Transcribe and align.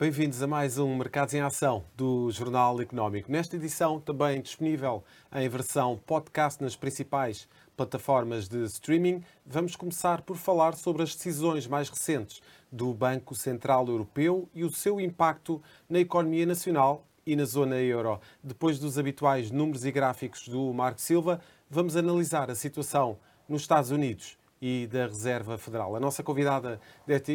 Bem-vindos 0.00 0.40
a 0.44 0.46
mais 0.46 0.78
um 0.78 0.96
Mercados 0.96 1.34
em 1.34 1.40
Ação 1.40 1.82
do 1.96 2.30
Jornal 2.30 2.80
Económico. 2.80 3.32
Nesta 3.32 3.56
edição, 3.56 3.98
também 3.98 4.40
disponível 4.40 5.02
em 5.34 5.48
versão 5.48 6.00
podcast 6.06 6.62
nas 6.62 6.76
principais 6.76 7.48
plataformas 7.76 8.46
de 8.46 8.62
streaming, 8.66 9.24
vamos 9.44 9.74
começar 9.74 10.22
por 10.22 10.36
falar 10.36 10.76
sobre 10.76 11.02
as 11.02 11.16
decisões 11.16 11.66
mais 11.66 11.88
recentes 11.88 12.40
do 12.70 12.94
Banco 12.94 13.34
Central 13.34 13.88
Europeu 13.88 14.48
e 14.54 14.62
o 14.62 14.70
seu 14.70 15.00
impacto 15.00 15.60
na 15.90 15.98
economia 15.98 16.46
nacional 16.46 17.04
e 17.26 17.34
na 17.34 17.44
zona 17.44 17.74
euro. 17.80 18.20
Depois 18.40 18.78
dos 18.78 19.00
habituais 19.00 19.50
números 19.50 19.84
e 19.84 19.90
gráficos 19.90 20.46
do 20.46 20.72
Marco 20.72 21.00
Silva, 21.00 21.40
vamos 21.68 21.96
analisar 21.96 22.52
a 22.52 22.54
situação 22.54 23.18
nos 23.48 23.62
Estados 23.62 23.90
Unidos 23.90 24.38
e 24.60 24.86
da 24.86 25.06
Reserva 25.06 25.56
Federal. 25.56 25.94
A 25.94 26.00
nossa 26.00 26.22
convidada 26.22 26.80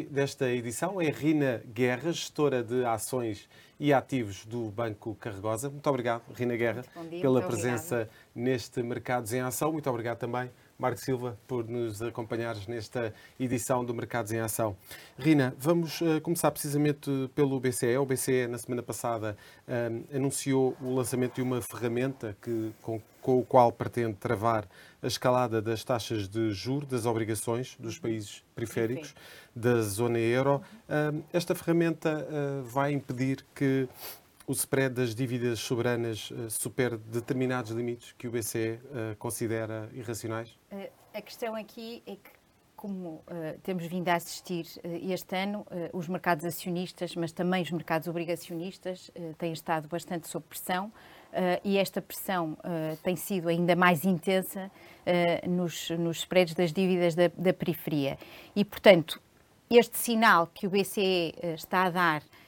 desta 0.09 0.49
edição 0.49 1.01
é 1.01 1.09
Rina 1.09 1.63
Guerra, 1.73 2.11
gestora 2.11 2.63
de 2.63 2.83
ações 2.85 3.49
e 3.79 3.91
ativos 3.91 4.45
do 4.45 4.69
Banco 4.69 5.15
Carregosa. 5.15 5.69
Muito 5.69 5.89
obrigado, 5.89 6.23
Rina 6.33 6.55
Guerra, 6.55 6.83
dia, 7.09 7.21
pela 7.21 7.41
presença 7.41 7.95
obrigada. 7.95 8.11
neste 8.35 8.83
Mercados 8.83 9.33
em 9.33 9.41
Ação. 9.41 9.71
Muito 9.71 9.89
obrigado 9.89 10.17
também, 10.19 10.49
Marco 10.83 10.99
Silva, 10.99 11.39
por 11.47 11.65
nos 11.65 12.01
acompanhares 12.01 12.67
nesta 12.67 13.13
edição 13.39 13.85
do 13.85 13.93
Mercados 13.93 14.33
em 14.33 14.39
Ação. 14.41 14.75
Rina, 15.17 15.55
vamos 15.57 16.01
uh, 16.01 16.19
começar 16.19 16.51
precisamente 16.51 17.09
pelo 17.33 17.57
BCE. 17.57 17.95
O 17.95 18.05
BCE, 18.05 18.47
na 18.47 18.57
semana 18.57 18.83
passada, 18.83 19.37
uh, 19.65 20.13
anunciou 20.13 20.75
o 20.81 20.93
lançamento 20.93 21.35
de 21.35 21.41
uma 21.41 21.61
ferramenta 21.61 22.35
que, 22.41 22.73
com, 22.81 23.01
com 23.21 23.39
o 23.39 23.45
qual 23.45 23.71
pretende 23.71 24.15
travar 24.15 24.67
a 25.01 25.07
escalada 25.07 25.61
das 25.61 25.85
taxas 25.85 26.27
de 26.27 26.51
juros 26.51 26.89
das 26.89 27.05
obrigações 27.05 27.77
dos 27.79 27.97
países 27.97 28.43
periféricos 28.53 29.15
da 29.55 29.81
zona 29.81 30.19
euro. 30.19 30.61
Esta 31.31 31.55
ferramenta 31.55 32.27
vai 32.63 32.91
impedir 32.91 33.45
que 33.55 33.87
o 34.45 34.51
spread 34.53 34.95
das 34.95 35.15
dívidas 35.15 35.59
soberanas 35.59 36.31
ah, 36.31 36.49
supere 36.49 36.97
determinados 36.97 37.71
limites 37.71 38.13
que 38.17 38.27
o 38.27 38.31
BCE 38.31 38.79
ah, 38.91 39.15
considera 39.17 39.89
irracionais? 39.93 40.57
A 41.13 41.21
questão 41.21 41.55
aqui 41.55 42.01
é 42.05 42.15
que 42.15 42.43
como 42.83 43.23
uh, 43.27 43.57
temos 43.63 43.85
vindo 43.85 44.09
a 44.09 44.15
assistir 44.15 44.65
uh, 44.83 45.09
este 45.09 45.37
ano, 45.37 45.61
uh, 45.61 45.97
os 45.97 46.09
mercados 46.09 46.43
acionistas, 46.43 47.15
mas 47.15 47.31
também 47.31 47.63
os 47.63 47.71
mercados 47.71 48.09
obrigacionistas, 48.09 49.09
têm 49.37 49.53
estado 49.53 49.87
bastante 49.87 50.27
sob 50.27 50.45
pressão 50.49 50.91
e 51.63 51.77
esta 51.79 51.99
pressão 51.99 52.55
tem 53.01 53.15
sido 53.15 53.49
ainda 53.49 53.75
mais 53.75 54.05
intensa 54.05 54.69
nos, 55.47 55.89
nos 55.91 56.17
spreads 56.17 56.53
das 56.53 56.71
dívidas 56.71 57.15
da, 57.15 57.31
da, 57.35 57.51
periferia. 57.51 58.19
E, 58.55 58.63
portanto, 58.63 59.19
este 59.67 59.97
sinal 59.97 60.45
que 60.53 60.67
o 60.67 60.69
BCE 60.69 61.33
está 61.55 61.85
a 61.85 61.89
dar 61.89 62.21
eh, 62.21 62.42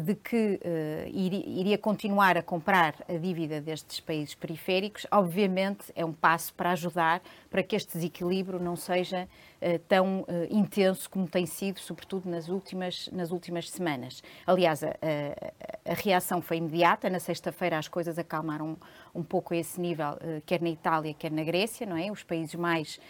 de 0.00 0.14
que 0.14 0.60
uh, 0.64 1.08
iria 1.08 1.76
continuar 1.76 2.38
a 2.38 2.42
comprar 2.42 2.94
a 3.06 3.12
dívida 3.12 3.60
destes 3.60 4.00
países 4.00 4.34
periféricos, 4.34 5.06
obviamente 5.10 5.92
é 5.94 6.04
um 6.04 6.12
passo 6.12 6.54
para 6.54 6.72
ajudar 6.72 7.20
para 7.50 7.62
que 7.62 7.74
este 7.74 7.94
desequilíbrio 7.94 8.58
não 8.58 8.76
seja 8.76 9.28
uh, 9.60 9.78
tão 9.88 10.20
uh, 10.20 10.26
intenso 10.50 11.08
como 11.08 11.26
tem 11.26 11.46
sido, 11.46 11.80
sobretudo 11.80 12.28
nas 12.28 12.48
últimas, 12.48 13.08
nas 13.12 13.30
últimas 13.30 13.70
semanas. 13.70 14.22
Aliás, 14.46 14.82
a, 14.84 14.88
a, 14.88 15.92
a 15.92 15.94
reação 15.94 16.42
foi 16.42 16.58
imediata. 16.58 17.08
Na 17.08 17.18
sexta-feira 17.20 17.78
as 17.78 17.88
coisas 17.88 18.18
acalmaram 18.18 18.76
um, 19.14 19.22
pouco 19.22 19.54
a 19.54 19.56
esse 19.56 19.80
nível, 19.80 20.18
quer 20.46 20.60
na 20.60 20.68
Itália, 20.68 21.14
quer 21.14 21.30
na 21.30 21.42
Grécia, 21.42 21.86
não 21.86 21.96
é? 21.96 22.10
Os 22.10 22.22
países 22.22 22.54
mais 22.54 23.00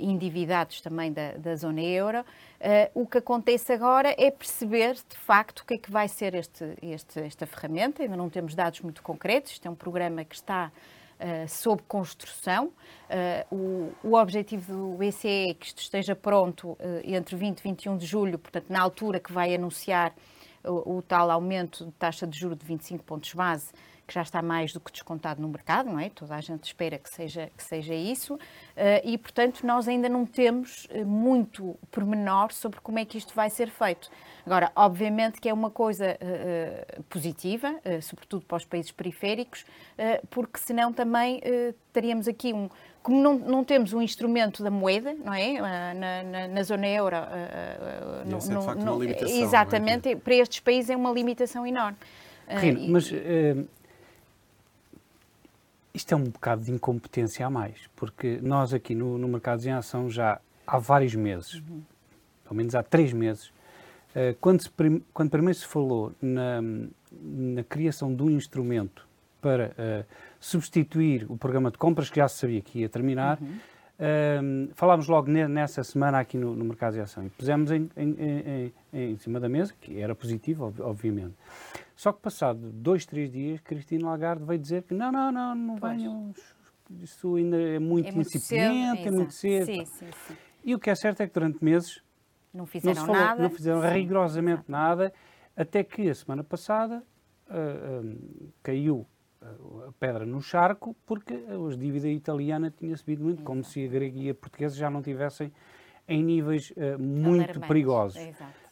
endividados 0.00 0.80
também 0.80 1.12
da, 1.12 1.32
da 1.32 1.56
zona 1.56 1.80
euro. 1.80 2.24
o 2.94 3.06
que 3.06 3.18
acontece 3.18 3.72
agora 3.72 4.14
é 4.18 4.30
perceber, 4.30 4.94
de 4.94 5.16
facto, 5.16 5.60
o 5.60 5.64
que 5.64 5.74
é 5.74 5.78
que 5.78 5.90
vai 5.90 6.08
ser 6.08 6.34
este, 6.34 6.64
este, 6.82 7.20
esta 7.20 7.46
ferramenta. 7.46 8.02
Ainda 8.02 8.16
não 8.16 8.28
temos 8.28 8.54
dados 8.54 8.80
muito 8.80 9.02
concretos. 9.02 9.52
Isto 9.52 9.66
é 9.66 9.70
um 9.70 9.74
programa 9.74 10.24
que 10.24 10.34
está 10.34 10.70
uh, 11.20 11.48
sob 11.48 11.82
construção. 11.86 12.72
Uh, 13.50 13.92
o, 14.02 14.08
o, 14.08 14.14
objetivo 14.14 14.72
do 14.72 14.96
BCE 14.96 15.50
é 15.50 15.54
que 15.54 15.66
isto 15.66 15.80
esteja 15.82 16.16
pronto 16.16 16.70
uh, 16.70 16.78
entre 17.04 17.36
20 17.36 17.58
e 17.58 17.62
21 17.62 17.96
de 17.96 18.06
julho, 18.06 18.38
portanto, 18.38 18.66
na 18.68 18.80
altura 18.80 19.20
que 19.20 19.32
vai 19.32 19.54
anunciar 19.54 20.14
o, 20.64 20.96
o 20.96 21.02
tal 21.02 21.30
aumento 21.30 21.84
de 21.84 21.92
taxa 21.92 22.26
de 22.26 22.38
juros 22.38 22.58
de 22.58 22.64
25 22.64 23.04
pontos 23.04 23.32
base 23.34 23.72
que 24.10 24.14
já 24.14 24.22
está 24.22 24.42
mais 24.42 24.72
do 24.72 24.80
que 24.80 24.90
descontado 24.90 25.40
no 25.40 25.48
mercado, 25.48 25.88
não 25.88 26.00
é? 26.00 26.10
Toda 26.10 26.34
a 26.34 26.40
gente 26.40 26.64
espera 26.64 26.98
que 26.98 27.08
seja, 27.08 27.48
que 27.56 27.62
seja 27.62 27.94
isso, 27.94 28.34
uh, 28.34 28.38
e 29.04 29.16
portanto 29.16 29.64
nós 29.64 29.86
ainda 29.86 30.08
não 30.08 30.26
temos 30.26 30.86
uh, 30.86 31.06
muito 31.06 31.78
pormenor 31.92 32.52
sobre 32.52 32.80
como 32.80 32.98
é 32.98 33.04
que 33.04 33.16
isto 33.16 33.32
vai 33.32 33.48
ser 33.48 33.70
feito. 33.70 34.10
Agora, 34.44 34.72
obviamente 34.74 35.40
que 35.40 35.48
é 35.48 35.54
uma 35.54 35.70
coisa 35.70 36.16
uh, 36.16 37.02
positiva, 37.04 37.72
sobretudo 38.02 38.44
para 38.46 38.56
os 38.56 38.64
países 38.64 38.90
periféricos, 38.90 39.64
porque 40.28 40.58
senão 40.58 40.92
também 40.92 41.40
teríamos 41.92 42.26
aqui 42.26 42.52
um, 42.52 42.68
como 43.02 43.22
não, 43.22 43.38
não, 43.38 43.64
temos 43.64 43.92
um 43.92 44.02
instrumento 44.02 44.62
da 44.62 44.70
moeda, 44.70 45.14
não 45.24 45.32
é? 45.32 45.60
Na, 45.60 46.24
na, 46.24 46.48
na 46.48 46.62
zona 46.62 46.88
euro. 46.88 47.16
Uh, 47.16 48.28
no, 48.28 48.36
é, 48.36 48.40
de 48.40 48.66
facto, 48.66 48.84
no, 48.84 48.92
uma 48.92 49.04
limitação, 49.04 49.42
exatamente, 49.42 50.08
é? 50.08 50.16
para 50.16 50.34
estes 50.34 50.60
países 50.60 50.90
é 50.90 50.96
uma 50.96 51.12
limitação 51.12 51.66
enorme. 51.66 51.96
Rino, 52.48 52.80
uh, 52.80 52.90
mas 52.90 53.10
uh, 53.10 53.68
isto 55.92 56.12
é 56.12 56.16
um 56.16 56.24
bocado 56.24 56.62
de 56.62 56.72
incompetência 56.72 57.46
a 57.46 57.50
mais, 57.50 57.88
porque 57.96 58.38
nós 58.42 58.72
aqui 58.72 58.94
no, 58.94 59.18
no 59.18 59.28
Mercados 59.28 59.66
em 59.66 59.72
Ação 59.72 60.08
já 60.08 60.40
há 60.66 60.78
vários 60.78 61.14
meses, 61.14 61.54
uhum. 61.54 61.82
pelo 62.44 62.56
menos 62.56 62.74
há 62.74 62.82
três 62.82 63.12
meses, 63.12 63.48
uh, 64.14 64.34
quando, 64.40 64.62
se, 64.62 64.70
quando 65.12 65.30
primeiro 65.30 65.58
se 65.58 65.66
falou 65.66 66.12
na, 66.22 66.60
na 67.12 67.64
criação 67.64 68.14
de 68.14 68.22
um 68.22 68.30
instrumento 68.30 69.06
para 69.40 69.68
uh, 69.70 70.06
substituir 70.38 71.26
o 71.28 71.36
programa 71.36 71.70
de 71.70 71.78
compras, 71.78 72.08
que 72.08 72.16
já 72.16 72.28
se 72.28 72.38
sabia 72.38 72.60
que 72.60 72.80
ia 72.80 72.88
terminar, 72.88 73.38
uhum. 73.40 73.48
uh, 73.48 74.70
falámos 74.74 75.08
logo 75.08 75.28
nessa 75.28 75.82
semana 75.82 76.20
aqui 76.20 76.36
no, 76.36 76.54
no 76.54 76.64
Mercado 76.64 76.94
de 76.94 77.00
Ação 77.00 77.26
e 77.26 77.30
pusemos 77.30 77.70
em, 77.72 77.90
em, 77.96 78.16
em, 78.18 78.72
em, 78.92 79.16
cima 79.18 79.40
da 79.40 79.48
mesa, 79.48 79.74
que 79.80 79.98
era 79.98 80.14
positivo, 80.14 80.72
obviamente. 80.80 81.34
Só 82.00 82.14
que 82.14 82.22
passado 82.22 82.72
dois, 82.72 83.04
três 83.04 83.30
dias, 83.30 83.60
Cristina 83.60 84.08
Lagarde 84.08 84.42
veio 84.42 84.58
dizer 84.58 84.84
que 84.84 84.94
não, 84.94 85.12
não, 85.12 85.30
não, 85.30 85.54
não 85.54 85.76
venham, 85.76 86.32
isso 86.98 87.36
ainda 87.36 87.60
é 87.60 87.78
muito, 87.78 88.08
é 88.08 88.12
muito 88.12 88.34
incipiente, 88.34 89.02
cedo, 89.02 89.06
é 89.06 89.10
muito 89.10 89.34
cedo. 89.34 89.66
Sim, 89.66 89.84
sim, 89.84 90.08
sim. 90.26 90.36
E 90.64 90.74
o 90.74 90.78
que 90.78 90.88
é 90.88 90.94
certo 90.94 91.20
é 91.20 91.26
que 91.26 91.34
durante 91.34 91.62
meses 91.62 92.00
não 92.54 92.64
fizeram 92.64 93.00
não 93.02 93.06
falou, 93.06 93.20
nada. 93.20 93.42
Não 93.42 93.50
fizeram 93.50 93.80
rigorosamente 93.82 94.62
nada, 94.66 95.12
até 95.54 95.84
que 95.84 96.08
a 96.08 96.14
semana 96.14 96.42
passada 96.42 97.04
uh, 97.50 98.02
um, 98.02 98.16
ah, 98.16 98.48
caiu 98.62 99.06
a 99.86 99.92
pedra 99.92 100.24
no 100.24 100.40
charco 100.40 100.96
porque 101.04 101.34
a 101.34 101.76
dívida 101.76 102.08
italiana 102.08 102.70
tinha 102.70 102.96
subido 102.96 103.22
muito, 103.22 103.42
como 103.42 103.62
se 103.62 103.84
a 103.84 103.88
grega 103.88 104.18
e 104.18 104.30
a 104.30 104.34
portuguesa 104.34 104.74
já 104.74 104.88
não 104.88 105.02
tivessem 105.02 105.52
em 106.08 106.24
níveis 106.24 106.70
uh, 106.70 106.98
muito 106.98 107.60
perigosos. 107.60 108.18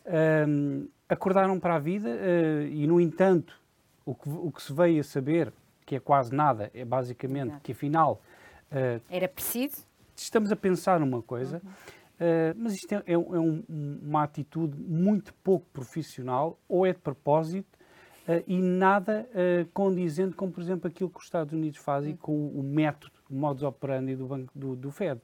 Uh, 0.08 0.88
acordaram 1.06 1.60
para 1.60 1.76
a 1.76 1.78
vida 1.78 2.08
uh, 2.08 2.66
e, 2.66 2.86
no 2.86 2.98
entanto, 2.98 3.60
o 4.06 4.14
que, 4.14 4.28
o 4.28 4.50
que, 4.50 4.62
se 4.62 4.72
veio 4.72 5.00
a 5.00 5.04
saber, 5.04 5.52
que 5.84 5.96
é 5.96 6.00
quase 6.00 6.34
nada, 6.34 6.70
é 6.72 6.84
basicamente 6.84 7.48
Exato. 7.48 7.62
que 7.62 7.72
afinal. 7.72 8.22
Uh, 8.72 9.02
Era 9.10 9.28
preciso? 9.28 9.86
Estamos 10.16 10.50
a 10.50 10.56
pensar 10.56 10.98
numa 10.98 11.22
coisa, 11.22 11.60
uhum. 11.62 11.70
uh, 11.70 12.54
mas 12.56 12.74
isto 12.74 12.92
é, 12.92 12.96
é, 13.06 13.12
é 13.12 13.18
um, 13.18 13.62
uma 13.68 14.22
atitude 14.22 14.80
muito 14.80 15.34
pouco 15.44 15.66
profissional, 15.72 16.58
ou 16.66 16.86
é 16.86 16.92
de 16.92 16.98
propósito, 16.98 17.78
e 18.46 18.58
nada 18.58 19.26
condizente 19.72 20.36
com, 20.36 20.50
por 20.50 20.60
exemplo, 20.60 20.86
aquilo 20.86 21.08
que 21.08 21.18
os 21.18 21.24
Estados 21.24 21.54
Unidos 21.54 21.78
fazem 21.78 22.12
uhum. 22.12 22.18
com 22.18 22.32
o, 22.32 22.60
o 22.60 22.62
método, 22.62 23.14
o 23.30 23.34
modus 23.34 23.62
operandi 23.62 24.14
do, 24.14 24.26
banco, 24.26 24.52
do, 24.54 24.76
do 24.76 24.90
Fed. 24.90 25.18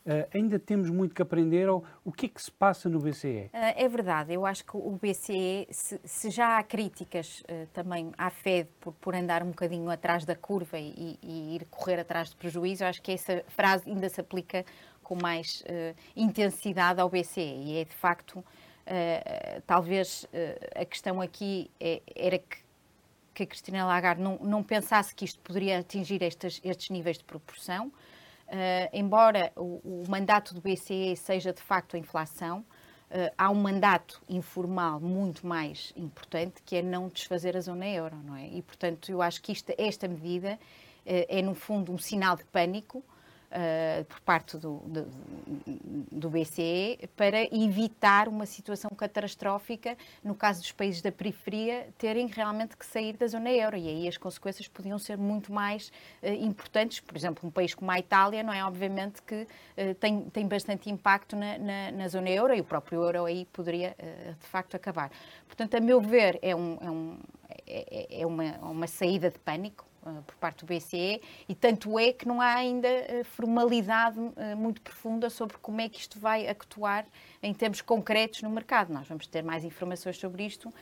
Uh, 0.00 0.26
ainda 0.32 0.58
temos 0.58 0.88
muito 0.88 1.14
que 1.14 1.20
aprender 1.20 1.68
ou 1.68 1.84
o 2.02 2.10
que 2.10 2.24
é 2.24 2.28
que 2.30 2.40
se 2.40 2.50
passa 2.50 2.88
no 2.88 2.98
BCE? 2.98 3.50
Uh, 3.52 3.74
é 3.76 3.86
verdade, 3.86 4.32
eu 4.32 4.46
acho 4.46 4.64
que 4.64 4.74
o 4.74 4.92
BCE, 4.92 5.68
se, 5.70 6.00
se 6.02 6.30
já 6.30 6.56
há 6.56 6.62
críticas 6.62 7.42
uh, 7.42 7.66
também 7.74 8.10
à 8.16 8.30
Fed 8.30 8.70
por, 8.80 8.94
por, 8.94 9.14
andar 9.14 9.42
um 9.42 9.48
bocadinho 9.48 9.90
atrás 9.90 10.24
da 10.24 10.34
curva 10.34 10.78
e, 10.78 11.18
e, 11.22 11.54
ir 11.54 11.66
correr 11.66 12.00
atrás 12.00 12.30
de 12.30 12.36
prejuízo, 12.36 12.82
eu 12.82 12.88
acho 12.88 13.02
que 13.02 13.12
essa 13.12 13.44
frase 13.48 13.90
ainda 13.90 14.08
se 14.08 14.20
aplica 14.20 14.64
com 15.02 15.16
mais 15.20 15.62
intensidade 16.16 17.00
ao 17.00 17.10
BCE 17.10 17.40
e 17.40 17.78
é 17.78 17.84
de 17.84 17.92
facto, 17.92 18.44
talvez 19.66 20.24
a 20.76 20.84
questão 20.84 21.20
aqui 21.20 21.68
é, 21.80 22.00
era 22.14 22.38
que 22.38 22.58
que 23.32 23.44
a 23.44 23.46
Cristina 23.46 23.86
Lagarde 23.86 24.20
não, 24.20 24.38
não 24.38 24.62
pensasse 24.62 25.14
que 25.14 25.24
isto 25.24 25.40
poderia 25.40 25.78
atingir 25.78 26.20
estes, 26.22 26.60
estes 26.64 26.90
níveis 26.90 27.16
de 27.16 27.24
proporção, 27.24 27.88
Uh, 27.88 27.92
embora 28.92 29.52
o, 29.56 29.80
o, 29.84 30.04
mandato 30.08 30.54
do 30.54 30.60
BCE 30.60 31.16
seja 31.16 31.52
de 31.52 31.62
facto 31.62 31.96
a 31.96 31.98
inflação, 31.98 32.64
uh, 33.10 33.32
há 33.36 33.50
um 33.50 33.54
mandato 33.54 34.22
informal 34.28 35.00
muito 35.00 35.46
mais 35.46 35.92
importante 35.96 36.62
que 36.64 36.76
é 36.76 36.82
não 36.82 37.08
desfazer 37.08 37.56
a 37.56 37.60
zona 37.60 37.86
euro, 37.86 38.16
não 38.24 38.36
é? 38.36 38.48
E 38.48 38.62
portanto 38.62 39.10
eu 39.10 39.20
acho 39.20 39.42
que 39.42 39.52
esta 39.78 40.08
medida 40.08 40.54
uh, 40.54 40.58
é 41.04 41.42
no 41.42 41.54
fundo 41.54 41.92
um 41.92 41.98
sinal 41.98 42.36
de 42.36 42.44
pânico 42.44 43.04
uh, 43.50 44.04
por 44.04 44.20
parte 44.20 44.56
do, 44.56 44.78
do, 44.86 45.08
do, 46.10 46.30
BCE 46.30 47.08
para 47.16 47.42
evitar 47.54 48.28
uma 48.28 48.46
situação 48.46 48.90
catastrófica 48.90 49.96
no 50.22 50.34
caso 50.34 50.60
dos 50.60 50.72
países 50.72 51.02
da 51.02 51.10
periferia 51.10 51.88
terem 51.98 52.26
realmente 52.26 52.76
que 52.76 52.86
sair 52.86 53.16
da 53.16 53.26
zona 53.26 53.50
euro 53.50 53.76
e 53.76 53.88
aí 53.88 54.08
as 54.08 54.16
consequências 54.16 54.68
podiam 54.68 54.98
ser 54.98 55.18
muito 55.18 55.52
mais 55.52 55.92
uh, 56.22 56.28
importantes. 56.28 57.00
Por 57.00 57.16
exemplo, 57.16 57.48
um 57.48 57.50
país 57.50 57.74
como 57.74 57.90
a 57.90 57.98
Itália, 57.98 58.42
não 58.42 58.52
é? 58.52 58.64
Obviamente 58.64 59.22
que 59.22 59.42
uh, 59.42 59.94
tem, 59.98 60.22
tem 60.30 60.46
bastante 60.46 60.90
impacto 60.90 61.36
na, 61.36 61.58
na, 61.58 61.92
na, 61.92 62.08
zona 62.08 62.30
euro 62.30 62.54
e 62.54 62.60
o 62.60 62.64
próprio 62.64 63.02
euro 63.02 63.24
aí 63.24 63.44
poderia 63.46 63.94
de 64.38 64.46
facto 64.46 64.74
acabar. 64.74 65.10
Portanto, 65.46 65.74
a 65.76 65.80
meu 65.80 66.00
ver, 66.00 66.38
é, 66.42 66.54
um, 66.54 66.78
é, 66.80 66.90
um, 66.90 67.18
é, 67.66 68.20
é 68.22 68.26
uma, 68.26 68.58
uma 68.58 68.86
saída 68.86 69.30
de 69.30 69.38
pânico 69.38 69.89
por 70.26 70.34
parte 70.36 70.64
do 70.64 70.66
BCE 70.66 71.20
e 71.48 71.54
tanto 71.54 71.98
é 71.98 72.12
que 72.12 72.26
não 72.26 72.40
há 72.40 72.54
ainda 72.54 72.88
eh, 72.88 73.22
formalidade 73.24 74.18
eh, 74.36 74.54
muito 74.54 74.80
profunda 74.80 75.28
sobre 75.28 75.58
como 75.58 75.80
é 75.80 75.88
que 75.88 76.00
isto 76.00 76.18
vai 76.18 76.48
actuar 76.48 77.06
em 77.42 77.52
termos 77.52 77.80
concretos 77.82 78.42
no 78.42 78.50
mercado. 78.50 78.92
Nós 78.92 79.06
vamos 79.06 79.26
ter 79.26 79.42
mais 79.42 79.64
informações 79.64 80.18
sobre 80.18 80.44
isto 80.44 80.72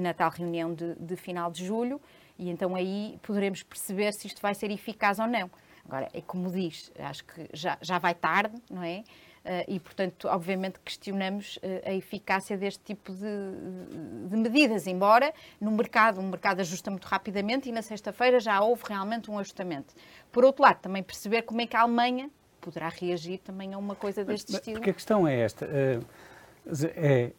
na 0.00 0.12
tal 0.12 0.30
reunião 0.30 0.74
de, 0.74 0.94
de 0.94 1.16
final 1.16 1.50
de 1.50 1.64
julho 1.64 2.00
e 2.38 2.50
então 2.50 2.74
aí 2.74 3.18
poderemos 3.22 3.62
perceber 3.62 4.12
se 4.12 4.26
isto 4.26 4.40
vai 4.40 4.54
ser 4.54 4.70
eficaz 4.70 5.18
ou 5.18 5.26
não. 5.26 5.50
Agora, 5.86 6.08
é 6.12 6.20
como 6.20 6.50
diz, 6.50 6.90
acho 6.98 7.24
que 7.24 7.48
já, 7.52 7.76
já 7.80 7.98
vai 7.98 8.14
tarde, 8.14 8.54
não 8.70 8.82
é? 8.82 9.04
Eh, 9.44 9.74
e, 9.74 9.80
portanto, 9.80 10.26
obviamente 10.26 10.80
questionamos 10.82 11.58
eh, 11.62 11.82
a 11.84 11.92
eficácia 11.92 12.56
deste 12.56 12.82
tipo 12.82 13.12
de, 13.12 14.28
de 14.30 14.36
medidas, 14.38 14.86
embora 14.86 15.34
no 15.60 15.70
mercado, 15.70 16.18
o 16.18 16.22
mercado 16.22 16.60
ajusta 16.60 16.90
muito 16.90 17.04
rapidamente 17.04 17.68
e 17.68 17.72
na 17.72 17.82
sexta-feira 17.82 18.40
já 18.40 18.58
houve 18.62 18.84
realmente 18.88 19.30
um 19.30 19.38
ajustamento. 19.38 19.92
Por 20.32 20.46
outro 20.46 20.62
lado, 20.62 20.80
também 20.80 21.02
perceber 21.02 21.42
como 21.42 21.60
é 21.60 21.66
que 21.66 21.76
a 21.76 21.82
Alemanha 21.82 22.30
poderá 22.58 22.88
reagir 22.88 23.38
também 23.40 23.74
a 23.74 23.78
uma 23.78 23.94
coisa 23.94 24.24
deste 24.24 24.50
mas, 24.50 24.60
estilo. 24.60 24.78
Porque 24.78 24.90
a 24.90 24.94
questão 24.94 25.28
é 25.28 25.38
esta, 25.40 25.66
eh, 25.66 26.00
é, 26.94 27.32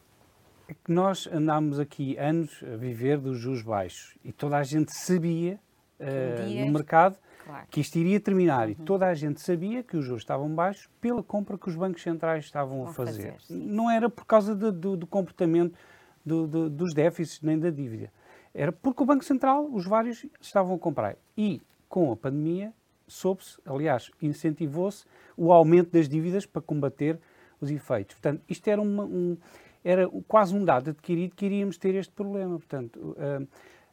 é 0.68 0.74
que 0.74 0.92
nós 0.92 1.26
andámos 1.26 1.80
aqui 1.80 2.16
anos 2.20 2.64
a 2.72 2.78
viver 2.78 3.18
dos 3.18 3.40
juros 3.40 3.64
baixos 3.64 4.16
e 4.24 4.32
toda 4.32 4.58
a 4.58 4.64
gente 4.64 4.96
sabia 4.96 5.60
um 6.00 6.46
dia... 6.48 6.66
no 6.66 6.72
mercado 6.72 7.18
claro. 7.46 7.68
que 7.70 7.80
isto 7.80 7.98
iria 7.98 8.20
terminar. 8.20 8.66
Uhum. 8.66 8.72
E 8.72 8.76
toda 8.76 9.08
a 9.08 9.14
gente 9.14 9.40
sabia 9.40 9.84
que 9.84 9.96
os 9.96 10.06
juros 10.06 10.24
estavam 10.24 10.50
baixos 10.54 10.90
pela 11.00 11.24
compra 11.24 11.58
que 11.58 11.70
os 11.70 11.76
bancos 11.76 12.02
centrais 12.02 12.46
estavam 12.46 12.80
Vão 12.80 12.90
a 12.90 12.94
fazer. 12.94 13.34
fazer 13.34 13.56
não 13.56 13.90
era 13.90 14.10
por 14.10 14.26
causa 14.26 14.56
de, 14.56 14.72
do, 14.72 14.98
do, 14.98 15.08
comportamento 15.08 15.78
do, 16.26 16.48
do, 16.48 16.70
dos 16.70 16.94
déficits 16.94 17.42
nem 17.42 17.58
da 17.58 17.70
dívida. 17.70 18.12
Era 18.54 18.72
porque 18.72 19.04
o 19.04 19.06
Banco 19.06 19.24
Central, 19.24 19.70
os 19.72 19.86
vários, 19.86 20.26
estavam 20.42 20.76
a 20.76 20.80
comprar. 20.80 21.16
E 21.38 21.62
com 21.90 22.12
a 22.12 22.16
pandemia, 22.16 22.74
soube-se, 23.08 23.60
aliás, 23.66 24.12
incentivou-se 24.22 25.06
o 25.38 25.52
aumento 25.52 25.92
das 25.92 26.10
dívidas 26.10 26.46
para 26.46 26.62
combater 26.62 27.20
os 27.60 27.70
efeitos. 27.70 28.16
Portanto, 28.16 28.42
isto 28.50 28.68
era, 28.68 28.82
uma, 28.82 29.04
um, 29.04 29.38
era 29.84 30.10
quase 30.28 30.56
um 30.56 30.64
dado 30.64 30.90
adquirido 30.90 31.36
que 31.36 31.46
iríamos 31.46 31.78
ter 31.78 31.96
este 31.96 32.14
problema. 32.14 32.58
Portanto, 32.58 32.98
uh, 32.98 33.48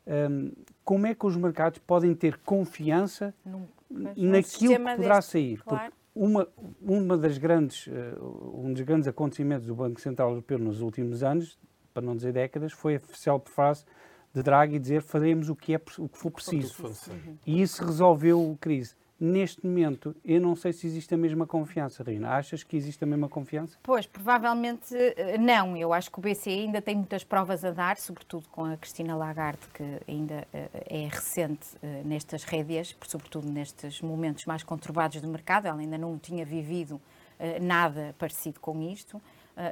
um, 0.06 0.52
como 0.84 1.06
é 1.06 1.14
que 1.14 1.26
os 1.26 1.36
mercados 1.36 1.78
podem 1.78 2.14
ter 2.14 2.38
confiança 2.38 3.34
Num, 3.44 3.66
naquilo 3.90 4.74
que 4.74 4.78
poderá 4.78 5.16
deste, 5.16 5.30
sair? 5.30 5.62
Claro. 5.62 5.92
Porque 5.92 6.02
uma, 6.14 6.48
uma 6.80 7.16
das 7.16 7.38
grandes, 7.38 7.86
uh, 7.86 8.54
um 8.54 8.72
dos 8.72 8.82
grandes 8.82 9.08
acontecimentos 9.08 9.66
do 9.66 9.74
Banco 9.74 10.00
Central 10.00 10.30
Europeu 10.30 10.58
nos 10.58 10.80
últimos 10.80 11.22
anos, 11.22 11.58
para 11.94 12.02
não 12.02 12.16
dizer 12.16 12.32
décadas, 12.32 12.72
foi 12.72 12.96
a 12.96 12.98
oficial 12.98 13.42
frase 13.46 13.84
de 14.34 14.42
Draghi 14.42 14.78
dizer 14.78 15.02
faremos 15.02 15.48
o 15.48 15.56
que, 15.56 15.74
é, 15.74 15.80
o 15.98 16.08
que 16.08 16.18
for 16.18 16.30
preciso. 16.30 16.90
E 17.46 17.60
isso 17.60 17.84
resolveu 17.84 18.52
a 18.52 18.58
crise 18.58 18.94
neste 19.22 19.64
momento, 19.64 20.16
eu 20.24 20.40
não 20.40 20.56
sei 20.56 20.72
se 20.72 20.84
existe 20.84 21.14
a 21.14 21.16
mesma 21.16 21.46
confiança, 21.46 22.02
Rina. 22.02 22.30
Achas 22.30 22.64
que 22.64 22.76
existe 22.76 23.04
a 23.04 23.06
mesma 23.06 23.28
confiança? 23.28 23.78
Pois, 23.80 24.04
provavelmente 24.04 24.96
eh, 24.96 25.38
não. 25.38 25.76
Eu 25.76 25.92
acho 25.92 26.10
que 26.10 26.18
o 26.18 26.20
BCE 26.20 26.50
ainda 26.50 26.82
tem 26.82 26.96
muitas 26.96 27.22
provas 27.22 27.64
a 27.64 27.70
dar, 27.70 27.96
sobretudo 27.98 28.48
com 28.48 28.64
a 28.64 28.76
Cristina 28.76 29.14
Lagarde, 29.14 29.60
que 29.72 30.00
ainda 30.08 30.44
eh, 30.52 30.68
é 30.74 31.08
recente 31.08 31.68
eh, 31.80 32.02
nestas 32.04 32.42
rédeas, 32.42 32.96
sobretudo 33.06 33.48
nestes 33.48 34.00
momentos 34.00 34.44
mais 34.44 34.64
conturbados 34.64 35.20
do 35.20 35.28
mercado. 35.28 35.66
Ela 35.66 35.78
ainda 35.78 35.96
não 35.96 36.18
tinha 36.18 36.44
vivido 36.44 37.00
nada 37.60 38.14
parecido 38.18 38.60
com 38.60 38.80
isto. 38.80 39.20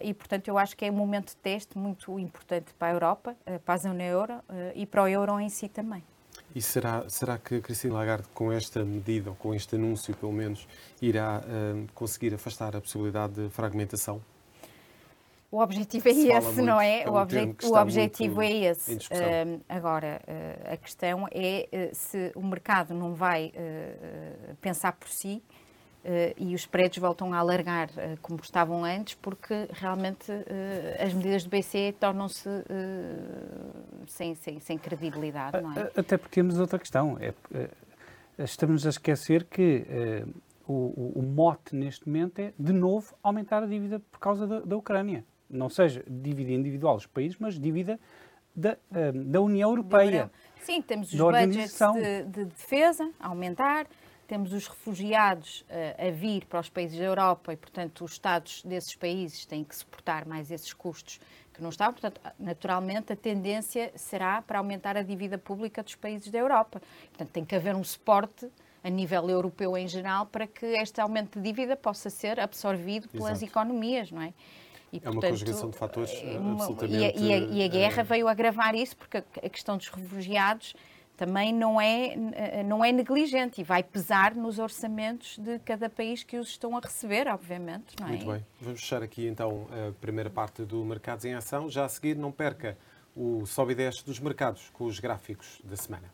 e, 0.03 0.13
portanto, 0.13 0.49
eu 0.49 0.59
acho 0.59 0.77
que 0.77 0.85
é 0.85 0.91
um 0.91 0.95
momento 0.95 1.29
de 1.29 1.37
teste 1.37 1.79
muito 1.79 2.19
importante 2.19 2.75
para 2.77 2.89
a 2.89 2.93
Europa, 2.93 3.37
para 3.65 3.75
a 3.75 3.77
zona 3.77 4.03
euro 4.03 4.41
e 4.75 4.85
para 4.85 5.05
o 5.05 5.07
euro 5.07 5.39
em 5.39 5.49
si 5.49 5.69
também. 5.69 6.03
E 6.55 6.61
será, 6.61 7.09
será 7.09 7.39
que 7.39 7.57
a 7.57 7.61
Cristina 7.61 7.95
Lagarde, 7.95 8.27
com 8.35 8.53
esta 8.53 8.85
medida, 8.85 9.31
ou 9.31 9.37
com 9.37 9.55
este 9.55 9.77
anúncio 9.77 10.15
pelo 10.17 10.33
menos, 10.33 10.67
irá 11.01 11.41
uh, 11.41 11.87
conseguir 11.95 12.35
afastar 12.35 12.75
a 12.75 12.81
possibilidade 12.81 13.35
de 13.35 13.49
fragmentação? 13.51 14.21
O 15.53 15.61
objetivo 15.61 16.09
é 16.09 16.13
esse, 16.13 16.63
não 16.63 16.81
é? 16.81 17.03
é 17.03 17.11
um 17.11 17.13
o, 17.13 17.17
obje 17.17 17.57
o, 17.65 17.75
objetivo 17.75 18.43
é 18.43 18.53
esse. 18.53 18.95
Uh, 18.95 19.61
agora, 19.69 20.21
uh, 20.27 20.73
a 20.75 20.77
questão 20.77 21.29
é 21.31 21.91
se 21.93 22.33
o 22.35 22.43
mercado 22.43 22.95
não 22.95 23.15
vai 23.15 23.53
pensar 24.61 24.93
por 24.93 25.09
si 25.09 25.43
Uh, 26.03 26.33
e 26.39 26.55
os 26.55 26.65
prédios 26.65 26.97
voltam 26.97 27.35
a 27.35 27.39
alargar 27.39 27.91
uh, 27.91 28.19
como 28.23 28.41
estavam 28.43 28.85
antes, 28.85 29.13
porque 29.17 29.69
realmente 29.71 30.33
uh, 30.33 31.05
as 31.05 31.13
medidas 31.13 31.45
do 31.45 31.51
BCE 31.51 31.93
tornam-se 32.01 32.49
sem, 34.07 34.35
sem, 34.35 34.61
sem, 34.61 34.79
credibilidade, 34.79 35.59
é? 35.59 36.01
Até 36.01 36.17
porque 36.17 36.41
temos 36.41 36.59
outra 36.59 36.79
questão. 36.79 37.19
É, 37.21 37.35
estamos 38.39 38.87
a 38.87 38.89
esquecer 38.89 39.45
que 39.45 39.85
o, 40.67 41.13
o, 41.17 41.23
mote 41.23 41.77
neste 41.77 42.09
momento 42.09 42.39
é, 42.39 42.55
de 42.59 42.73
novo, 42.73 43.15
aumentar 43.23 43.63
a 43.63 43.67
dívida 43.67 44.01
por 44.11 44.19
causa 44.19 44.47
da, 44.47 44.61
da 44.61 44.77
Ucrânia. 44.79 45.23
Não 45.51 45.69
seja 45.69 46.03
dívida 46.09 46.53
individual 46.53 46.97
dos 46.97 47.07
países, 47.07 47.37
mas 47.39 47.59
dívida 47.59 48.01
da, 48.57 48.79
da 49.13 49.41
União 49.43 49.69
Europeia. 49.69 50.31
Sim, 50.63 50.81
temos 50.81 51.13
os 51.13 51.21
budgets 51.21 51.79
de, 51.79 52.25
de 52.25 52.45
defesa 52.47 53.11
a 53.21 53.29
aumentar, 53.29 53.87
temos 54.31 54.53
os 54.53 54.69
refugiados 54.69 55.63
uh, 55.63 56.07
a 56.07 56.11
vir 56.13 56.45
para 56.45 56.61
os 56.61 56.69
países 56.69 56.97
da 56.97 57.05
Europa 57.05 57.53
e, 57.53 57.57
portanto, 57.57 58.05
os 58.05 58.13
Estados 58.13 58.63
desses 58.63 58.95
países 58.95 59.45
têm 59.45 59.65
que 59.65 59.75
suportar 59.75 60.25
mais 60.25 60.53
esses 60.53 60.73
custos 60.73 61.19
que 61.53 61.61
não 61.61 61.69
estavam. 61.69 61.95
Portanto, 61.95 62.21
naturalmente, 62.39 63.13
a 63.13 63.17
tendência 63.17 63.91
será 63.97 64.41
para 64.41 64.59
aumentar 64.59 64.97
a 64.97 65.03
dívida 65.03 65.37
pública 65.37 65.83
dos 65.83 65.97
países 65.97 66.31
da 66.31 66.39
Europa. 66.39 66.81
Portanto, 67.09 67.29
tem 67.31 67.45
que 67.45 67.57
haver 67.57 67.75
um 67.75 67.83
suporte 67.83 68.49
a 68.85 68.89
nível 68.89 69.29
europeu 69.29 69.77
em 69.77 69.89
geral 69.89 70.27
para 70.27 70.47
que 70.47 70.65
este 70.65 71.01
aumento 71.01 71.41
de 71.41 71.43
dívida 71.43 71.75
possa 71.75 72.09
ser 72.09 72.39
absorvido 72.39 73.09
pelas 73.09 73.43
Exato. 73.43 73.47
economias, 73.47 74.13
não 74.13 74.23
é? 74.23 74.33
E, 74.93 74.99
é 74.99 75.01
portanto, 75.01 75.25
uma 75.25 75.31
conjugação 75.31 75.71
de 75.71 75.77
fatores 75.77 76.13
é 76.23 76.39
uma, 76.39 76.53
absolutamente... 76.53 76.99
E 76.99 77.05
a, 77.05 77.11
e, 77.11 77.33
a, 77.33 77.39
e 77.39 77.65
a 77.65 77.69
guerra 77.69 78.01
é... 78.03 78.05
veio 78.05 78.29
agravar 78.29 78.77
isso, 78.77 78.97
porque 78.97 79.17
a 79.19 79.49
questão 79.49 79.77
dos 79.77 79.89
refugiados 79.89 80.77
também 81.21 81.53
não 81.53 81.79
é, 81.79 82.15
eh, 82.33 82.63
não 82.63 82.83
é 82.83 82.91
negligente 82.91 83.61
e 83.61 83.65
vai 83.65 83.83
pesar 83.83 84.35
nos 84.35 84.59
orçamentos 84.59 85.37
de 85.37 85.59
cada 85.59 85.91
país 85.91 86.23
que 86.23 86.39
os 86.39 86.49
estão 86.49 86.75
a 86.79 86.81
receber, 86.81 87.29
obviamente. 87.29 87.95
É? 88.01 88.07
Muito 88.07 88.25
bem. 88.25 88.47
Vamos 88.59 88.81
fechar 88.81 89.03
aqui 89.03 89.27
então 89.27 89.69
a 89.71 89.93
primeira 90.01 90.31
parte 90.31 90.63
do 90.63 90.83
Mercados 90.83 91.27
em 91.27 91.35
Ação. 91.35 91.69
Já 91.69 91.85
a 91.85 91.89
seguir, 91.91 92.17
não 92.17 92.33
perca 92.33 92.75
o 93.15 93.45
sobe 93.45 93.73
e 93.73 93.75
desce 93.75 94.03
dos 94.03 94.19
mercados 94.19 94.71
com 94.73 94.87
os 94.87 94.99
gráficos 94.99 95.61
da 95.63 95.77
semana. 95.77 96.11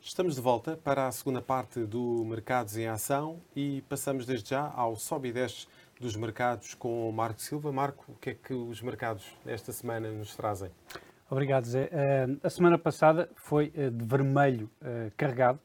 Estamos 0.00 0.34
de 0.34 0.40
volta 0.40 0.78
para 0.82 1.08
a 1.08 1.12
segunda 1.12 1.42
parte 1.42 1.80
do 1.80 2.24
Mercados 2.24 2.78
em 2.78 2.86
Ação 2.86 3.38
e 3.54 3.82
passamos 3.86 4.24
desde 4.24 4.48
já 4.48 4.72
ao 4.74 4.96
sobe 4.96 5.28
e 5.28 5.32
desce 5.32 5.66
dos 6.00 6.16
mercados 6.16 6.74
com 6.74 7.08
o 7.08 7.12
Marco 7.12 7.40
Silva. 7.40 7.72
Marco, 7.72 8.04
o 8.08 8.14
que 8.14 8.30
é 8.30 8.34
que 8.34 8.52
os 8.52 8.82
mercados 8.82 9.26
esta 9.46 9.72
semana 9.72 10.10
nos 10.10 10.36
trazem? 10.36 10.70
Obrigado, 11.28 11.64
Zé. 11.66 11.86
Uh, 11.86 12.38
a 12.42 12.50
semana 12.50 12.78
passada 12.78 13.28
foi 13.34 13.72
uh, 13.76 13.90
de 13.90 14.04
vermelho 14.04 14.70
uh, 14.80 15.10
carregado. 15.16 15.58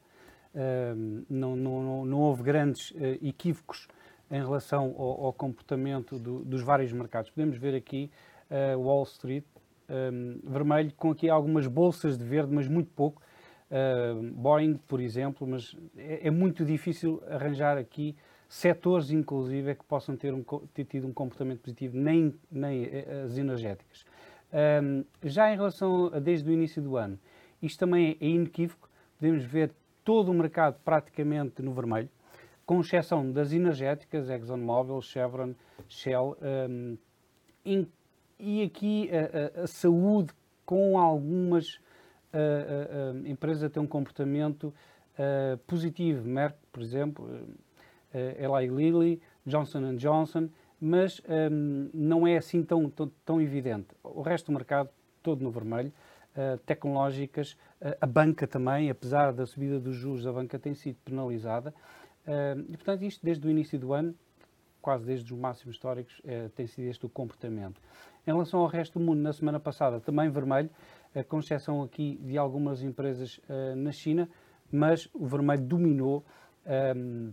Não, 1.30 1.56
não, 1.56 2.04
não, 2.04 2.18
houve 2.18 2.42
grandes 2.42 2.92
equívocos 3.22 3.88
em 4.30 4.38
relação 4.38 4.94
ao, 4.98 5.24
ao 5.24 5.32
comportamento 5.32 6.18
do, 6.18 6.44
dos 6.44 6.60
vários 6.60 6.92
mercados. 6.92 7.30
Podemos 7.30 7.56
ver 7.56 7.74
aqui 7.74 8.10
Wall 8.76 9.02
Street 9.04 9.46
vermelho, 10.44 10.92
com 10.94 11.10
aqui 11.10 11.30
algumas 11.30 11.66
bolsas 11.66 12.18
de 12.18 12.24
verde, 12.24 12.52
mas 12.52 12.68
muito 12.68 12.90
pouco. 12.90 13.22
Boeing, 14.34 14.74
por 14.86 15.00
exemplo, 15.00 15.46
mas 15.46 15.74
é, 15.96 16.28
é 16.28 16.30
muito 16.30 16.66
difícil 16.66 17.22
arranjar 17.30 17.78
aqui 17.78 18.14
setores, 18.52 19.10
inclusive, 19.10 19.70
é 19.70 19.74
que 19.74 19.82
possam 19.84 20.14
ter, 20.14 20.34
um, 20.34 20.44
ter 20.74 20.84
tido 20.84 21.06
um 21.06 21.12
comportamento 21.12 21.60
positivo, 21.60 21.96
nem, 21.96 22.34
nem 22.50 22.84
eh, 22.84 23.22
as 23.24 23.38
energéticas. 23.38 24.04
Um, 24.52 25.04
já 25.22 25.50
em 25.50 25.56
relação 25.56 26.10
a 26.12 26.18
desde 26.18 26.50
o 26.50 26.52
início 26.52 26.82
do 26.82 26.98
ano, 26.98 27.18
isto 27.62 27.78
também 27.78 28.18
é 28.20 28.26
inequívoco, 28.26 28.90
podemos 29.18 29.42
ver 29.42 29.72
todo 30.04 30.30
o 30.30 30.34
mercado 30.34 30.76
praticamente 30.84 31.62
no 31.62 31.72
vermelho, 31.72 32.10
com 32.66 32.82
exceção 32.82 33.32
das 33.32 33.54
energéticas, 33.54 34.28
ExxonMobil, 34.28 35.00
Chevron, 35.00 35.54
Shell, 35.88 36.36
um, 36.68 36.98
e 38.38 38.62
aqui 38.62 39.08
a, 39.10 39.60
a, 39.60 39.64
a, 39.64 39.66
saúde 39.66 40.30
com 40.66 40.98
algumas 40.98 41.80
a, 42.30 42.36
a, 42.36 43.66
a 43.66 43.70
tem 43.70 43.82
um 43.82 43.86
comportamento 43.86 44.74
uh, 45.14 45.56
positivo. 45.66 46.28
Merck, 46.28 46.58
por 46.70 46.82
exemplo, 46.82 47.30
Eli 48.14 48.68
Lilly, 48.68 49.20
Johnson 49.46 49.96
Johnson, 49.96 50.48
mas 50.84 51.22
um, 51.52 51.88
não 51.94 52.26
é 52.26 52.36
assim 52.36 52.64
tão, 52.64 52.90
tão, 52.90 53.08
tão, 53.24 53.40
evidente. 53.40 53.86
O 54.02 54.20
resto 54.20 54.46
do 54.46 54.52
mercado, 54.52 54.88
todo 55.22 55.40
no 55.40 55.48
vermelho, 55.48 55.92
uh, 56.36 56.58
tecnológicas, 56.66 57.52
uh, 57.80 57.96
a 58.00 58.06
banca 58.06 58.48
também, 58.48 58.90
apesar 58.90 59.32
da 59.32 59.46
subida 59.46 59.78
dos 59.78 59.94
juros, 59.94 60.26
a 60.26 60.32
banca 60.32 60.58
tem 60.58 60.74
sido 60.74 60.96
penalizada. 61.04 61.72
Uh, 62.26 62.66
e, 62.68 62.76
portanto, 62.76 63.02
isto 63.02 63.24
desde 63.24 63.46
o 63.46 63.50
início 63.50 63.78
do 63.78 63.92
ano, 63.92 64.12
quase 64.80 65.04
desde 65.04 65.32
os 65.32 65.38
máximos 65.38 65.76
históricos, 65.76 66.20
tem 66.56 66.66
sido 66.66 66.88
este 66.88 67.06
o 67.06 67.08
comportamento. 67.08 67.80
Em 68.26 68.32
relação 68.32 68.58
ao 68.58 68.66
resto 68.66 68.98
do 68.98 69.04
mundo, 69.04 69.20
na 69.20 69.32
semana 69.32 69.60
passada, 69.60 70.00
também 70.00 70.28
vermelho, 70.28 70.68
com 71.28 71.38
exceção 71.38 71.84
aqui 71.84 72.18
de 72.20 72.36
algumas 72.36 72.82
empresas 72.82 73.40
na 73.76 73.92
China, 73.92 74.28
mas 74.72 75.08
o 75.14 75.24
vermelho 75.24 75.62
dominou. 75.62 76.24
Um, 76.96 77.32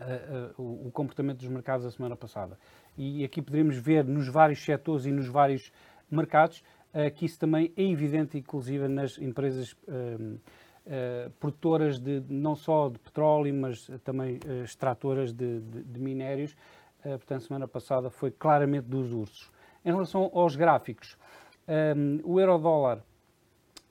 uh, 0.00 0.86
o 0.86 0.90
comportamento 0.90 1.38
dos 1.38 1.48
mercados 1.48 1.86
a 1.86 1.90
semana 1.90 2.16
passada. 2.16 2.58
E 2.96 3.24
aqui 3.24 3.42
poderíamos 3.42 3.76
ver 3.76 4.04
nos 4.04 4.28
vários 4.28 4.62
setores 4.64 5.06
e 5.06 5.10
nos 5.10 5.26
vários 5.26 5.72
mercados 6.10 6.62
uh, 6.94 7.10
que 7.14 7.26
isso 7.26 7.38
também 7.38 7.72
é 7.76 7.82
evidente, 7.82 8.38
inclusive 8.38 8.88
nas 8.88 9.18
empresas 9.18 9.76
produtoras 11.40 11.98
de 11.98 12.22
não 12.28 12.54
só 12.54 12.88
de 12.88 12.96
petróleo, 13.00 13.52
mas 13.52 13.90
também 14.04 14.38
extratoras 14.62 15.32
de, 15.32 15.58
de, 15.58 15.82
de 15.82 16.00
minérios. 16.00 16.56
portanto, 17.02 17.42
semana 17.42 17.66
passada 17.66 18.08
foi 18.08 18.30
claramente 18.30 18.84
dos 18.86 19.12
ursos. 19.12 19.50
Em 19.84 19.90
relação 19.90 20.30
aos 20.32 20.54
gráficos, 20.54 21.16
um, 21.96 22.20
o 22.24 22.40
euro-dólar 22.40 23.02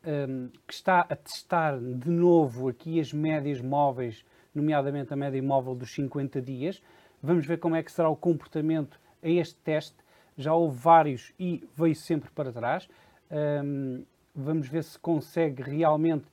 um, 0.05 0.49
que 0.67 0.73
está 0.73 1.01
a 1.01 1.15
testar 1.15 1.77
de 1.77 2.09
novo 2.09 2.69
aqui 2.69 2.99
as 2.99 3.11
médias 3.11 3.61
móveis 3.61 4.23
nomeadamente 4.55 5.13
a 5.13 5.15
média 5.15 5.37
imóvel 5.37 5.75
dos 5.75 5.93
50 5.93 6.41
dias. 6.41 6.81
Vamos 7.21 7.45
ver 7.45 7.59
como 7.59 7.75
é 7.75 7.83
que 7.83 7.91
será 7.91 8.09
o 8.09 8.15
comportamento 8.15 8.99
a 9.21 9.29
este 9.29 9.55
teste. 9.59 9.97
Já 10.37 10.53
houve 10.53 10.77
vários 10.77 11.33
e 11.39 11.67
veio 11.75 11.95
sempre 11.95 12.29
para 12.31 12.51
trás. 12.51 12.87
Um, 13.31 14.03
vamos 14.33 14.67
ver 14.67 14.83
se 14.83 14.99
consegue 14.99 15.63
realmente 15.63 16.25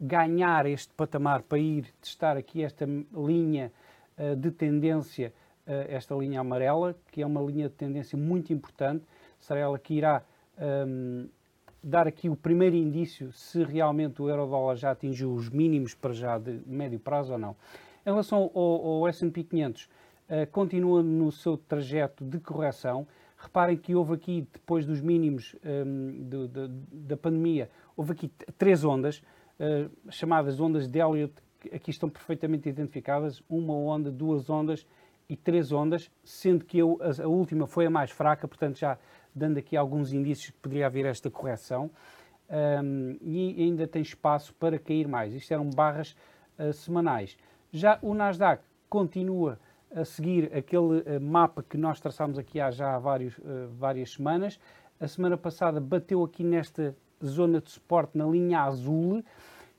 ganhar 0.00 0.66
este 0.66 0.92
patamar 0.94 1.42
para 1.42 1.58
ir 1.58 1.92
testar 2.00 2.36
aqui 2.36 2.62
esta 2.62 2.86
linha 2.86 3.72
uh, 4.16 4.34
de 4.36 4.50
tendência, 4.50 5.32
uh, 5.66 5.70
esta 5.88 6.14
linha 6.14 6.40
amarela, 6.40 6.96
que 7.10 7.22
é 7.22 7.26
uma 7.26 7.42
linha 7.42 7.68
de 7.68 7.74
tendência 7.74 8.16
muito 8.16 8.52
importante. 8.52 9.04
Será 9.38 9.60
ela 9.60 9.78
que 9.78 9.94
irá 9.94 10.22
um, 10.86 11.28
dar 11.82 12.06
aqui 12.06 12.28
o 12.28 12.36
primeiro 12.36 12.76
indício 12.76 13.32
se 13.32 13.62
realmente 13.64 14.20
o 14.20 14.28
euro-dólar 14.28 14.76
já 14.76 14.90
atingiu 14.90 15.32
os 15.32 15.48
mínimos 15.48 15.94
para 15.94 16.12
já 16.12 16.38
de 16.38 16.60
médio 16.66 16.98
prazo 16.98 17.32
ou 17.32 17.38
não. 17.38 17.56
Em 18.04 18.10
relação 18.10 18.50
ao, 18.54 18.86
ao 18.86 19.08
S&P 19.08 19.44
500, 19.44 19.84
uh, 19.84 19.88
continua 20.50 21.02
no 21.02 21.30
seu 21.30 21.56
trajeto 21.56 22.24
de 22.24 22.38
correção. 22.38 23.06
Reparem 23.36 23.76
que 23.76 23.94
houve 23.94 24.14
aqui, 24.14 24.46
depois 24.52 24.84
dos 24.84 25.00
mínimos 25.00 25.56
um, 25.64 26.22
do, 26.24 26.48
do, 26.48 26.68
da 26.68 27.16
pandemia, 27.16 27.70
houve 27.96 28.12
aqui 28.12 28.30
três 28.58 28.84
ondas, 28.84 29.22
uh, 29.58 29.90
chamadas 30.10 30.60
ondas 30.60 30.86
de 30.86 30.98
Elliott, 30.98 31.34
que 31.58 31.74
aqui 31.74 31.90
estão 31.90 32.08
perfeitamente 32.08 32.68
identificadas, 32.68 33.42
uma 33.48 33.74
onda, 33.74 34.10
duas 34.10 34.48
ondas 34.48 34.86
e 35.28 35.36
três 35.36 35.72
ondas, 35.72 36.10
sendo 36.24 36.64
que 36.64 36.78
eu, 36.78 36.98
a, 37.00 37.22
a 37.22 37.28
última 37.28 37.66
foi 37.66 37.86
a 37.86 37.90
mais 37.90 38.10
fraca, 38.10 38.48
portanto 38.48 38.78
já 38.78 38.98
dando 39.34 39.58
aqui 39.58 39.76
alguns 39.76 40.12
indícios 40.12 40.50
que 40.50 40.58
poderia 40.58 40.86
haver 40.86 41.06
esta 41.06 41.30
correção. 41.30 41.90
Um, 42.50 43.16
e 43.22 43.62
ainda 43.62 43.86
tem 43.86 44.02
espaço 44.02 44.52
para 44.54 44.76
cair 44.76 45.06
mais. 45.06 45.32
Isto 45.32 45.54
eram 45.54 45.70
barras 45.70 46.16
uh, 46.58 46.72
semanais. 46.72 47.38
Já 47.70 47.98
o 48.02 48.12
Nasdaq 48.12 48.64
continua 48.88 49.56
a 49.94 50.04
seguir 50.04 50.52
aquele 50.52 50.98
uh, 50.98 51.20
mapa 51.20 51.62
que 51.62 51.76
nós 51.76 52.00
traçámos 52.00 52.38
aqui 52.38 52.58
há 52.58 52.72
já 52.72 52.98
vários, 52.98 53.38
uh, 53.38 53.68
várias 53.78 54.14
semanas. 54.14 54.58
A 54.98 55.06
semana 55.06 55.36
passada 55.36 55.80
bateu 55.80 56.24
aqui 56.24 56.42
nesta 56.42 56.94
zona 57.24 57.60
de 57.60 57.70
suporte 57.70 58.18
na 58.18 58.26
linha 58.26 58.62
azul, 58.62 59.22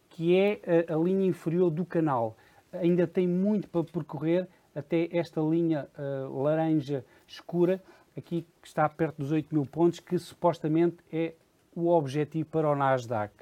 que 0.10 0.38
é 0.38 0.62
a 0.88 0.96
linha 0.96 1.26
inferior 1.26 1.70
do 1.70 1.86
canal. 1.86 2.38
Ainda 2.72 3.06
tem 3.06 3.28
muito 3.28 3.68
para 3.68 3.84
percorrer 3.84 4.48
até 4.74 5.10
esta 5.12 5.42
linha 5.42 5.88
laranja 6.32 7.06
escura, 7.28 7.82
aqui 8.18 8.46
que 8.62 8.68
está 8.68 8.88
perto 8.88 9.18
dos 9.18 9.32
8 9.32 9.54
mil 9.54 9.66
pontos, 9.66 10.00
que 10.00 10.18
supostamente 10.18 10.98
é 11.12 11.34
o 11.76 11.90
objetivo 11.90 12.50
para 12.50 12.70
o 12.70 12.76
Nasdaq. 12.76 13.34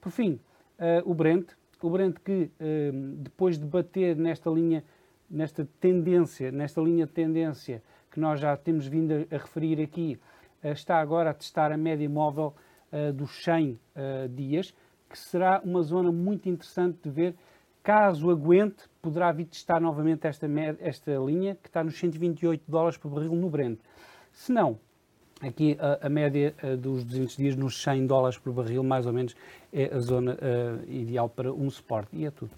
Por 0.00 0.10
fim, 0.10 0.40
uh, 0.78 1.10
o 1.10 1.14
Brent, 1.14 1.48
o 1.80 1.90
Brent 1.90 2.16
que 2.24 2.50
uh, 2.60 3.16
depois 3.18 3.58
de 3.58 3.64
bater 3.64 4.16
nesta 4.16 4.50
linha, 4.50 4.84
nesta 5.30 5.66
tendência, 5.80 6.50
nesta 6.50 6.80
linha 6.80 7.06
de 7.06 7.12
tendência 7.12 7.82
que 8.10 8.20
nós 8.20 8.40
já 8.40 8.56
temos 8.56 8.86
vindo 8.86 9.12
a, 9.12 9.34
a 9.34 9.38
referir 9.38 9.80
aqui, 9.80 10.18
uh, 10.62 10.68
está 10.68 10.98
agora 10.98 11.30
a 11.30 11.34
testar 11.34 11.72
a 11.72 11.76
média 11.76 12.08
móvel 12.08 12.54
dos 13.14 13.42
100 13.42 13.78
dias, 14.30 14.72
que 15.10 15.18
será 15.18 15.60
uma 15.62 15.82
zona 15.82 16.10
muito 16.12 16.48
interessante 16.48 16.98
de 17.02 17.10
ver. 17.10 17.34
Caso 17.82 18.30
aguente, 18.30 18.84
poderá 19.02 19.32
vir 19.32 19.46
testar 19.46 19.80
novamente 19.80 20.26
esta, 20.26 20.46
esta 20.78 21.10
linha, 21.18 21.56
que 21.56 21.68
está 21.68 21.82
nos 21.82 21.98
128 21.98 22.62
dólares 22.66 22.96
por 22.96 23.10
barril 23.10 23.34
no 23.34 23.50
Brent. 23.50 23.80
Se 24.36 24.52
não, 24.52 24.78
aqui 25.40 25.78
a, 25.80 26.06
a 26.06 26.10
média 26.10 26.54
uh, 26.62 26.76
dos 26.76 27.02
200 27.02 27.36
dias 27.38 27.56
nos 27.56 27.82
100 27.82 28.06
dólares 28.06 28.38
por 28.38 28.52
barril, 28.52 28.84
mais 28.84 29.06
ou 29.06 29.12
menos, 29.12 29.34
é 29.72 29.92
a 29.92 29.98
zona 29.98 30.34
uh, 30.34 30.90
ideal 30.90 31.26
para 31.26 31.50
um 31.50 31.70
suporte. 31.70 32.10
E 32.12 32.26
é 32.26 32.30
tudo. 32.30 32.50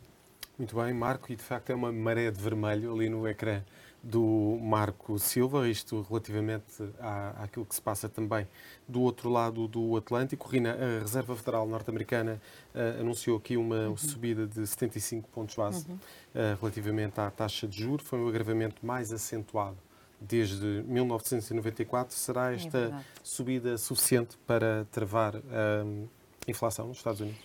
Muito 0.59 0.75
bem, 0.75 0.93
Marco, 0.93 1.33
e 1.33 1.37
de 1.37 1.43
facto 1.43 1.71
é 1.71 1.75
uma 1.77 1.93
maré 1.93 2.33
de 2.33 2.41
vermelho 2.41 2.93
ali 2.93 3.09
no 3.09 3.29
ecrã 3.29 3.63
do 4.03 4.59
Marco 4.61 5.21
Silva, 5.21 5.69
isto 5.69 6.05
relativamente 6.09 6.83
à, 6.99 7.45
àquilo 7.45 7.65
que 7.65 7.77
se 7.77 7.81
passa 7.81 8.09
também 8.09 8.47
do 8.87 9.01
outro 9.01 9.31
lado 9.31 9.69
do 9.69 9.97
Atlântico. 9.97 10.49
Rina, 10.49 10.73
a 10.73 11.01
Reserva 11.01 11.37
Federal 11.37 11.67
Norte-Americana 11.67 12.43
uh, 12.75 13.01
anunciou 13.01 13.39
aqui 13.39 13.57
uma 13.57 13.89
uhum. 13.89 13.97
subida 13.97 14.49
de 14.49 14.67
75 14.67 15.29
pontos 15.29 15.55
base 15.55 15.87
uhum. 15.89 15.95
uh, 15.95 16.59
relativamente 16.61 17.21
à 17.21 17.31
taxa 17.31 17.69
de 17.69 17.81
juros. 17.81 18.05
Foi 18.05 18.19
um 18.19 18.27
agravamento 18.27 18.85
mais 18.85 19.13
acentuado 19.13 19.79
desde 20.21 20.83
1994, 20.87 22.15
será 22.17 22.53
é 22.53 22.57
esta 22.57 22.79
é 22.79 23.05
subida 23.23 23.79
suficiente 23.79 24.37
para 24.47 24.87
travar 24.91 25.37
a 25.37 26.51
inflação 26.51 26.89
nos 26.89 26.99
Estados 26.99 27.21
Unidos? 27.21 27.41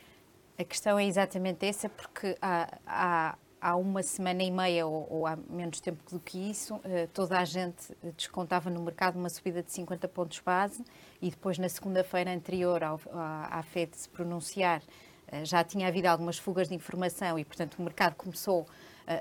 A 0.57 0.63
questão 0.63 0.97
é 0.99 1.05
exatamente 1.05 1.65
essa, 1.65 1.89
porque 1.89 2.37
há, 2.41 2.77
há, 2.85 3.37
há 3.59 3.75
uma 3.75 4.03
semana 4.03 4.43
e 4.43 4.51
meia, 4.51 4.85
ou, 4.85 5.07
ou, 5.09 5.27
há 5.27 5.35
menos 5.35 5.79
tempo 5.79 5.99
do 6.11 6.19
que 6.19 6.37
isso, 6.37 6.79
eh, 6.83 7.07
toda 7.11 7.39
a 7.39 7.45
gente 7.45 7.95
descontava 8.15 8.69
no 8.69 8.81
mercado 8.81 9.17
uma 9.17 9.29
subida 9.29 9.63
de 9.63 9.71
50 9.71 10.07
pontos 10.09 10.39
base 10.39 10.83
e 11.21 11.29
depois, 11.29 11.57
na 11.57 11.67
segunda-feira 11.67 12.31
anterior 12.31 12.83
ao, 12.83 13.01
à, 13.11 13.59
à 13.59 13.63
FED 13.63 13.97
se 13.97 14.07
pronunciar, 14.09 14.83
eh, 15.27 15.43
já 15.43 15.63
tinha 15.63 15.87
havido 15.87 16.07
algumas 16.07 16.37
fugas 16.37 16.69
de 16.69 16.75
informação 16.75 17.39
e, 17.39 17.43
portanto, 17.43 17.75
o 17.79 17.81
mercado 17.81 18.13
começou 18.15 18.61
uh, 18.61 18.67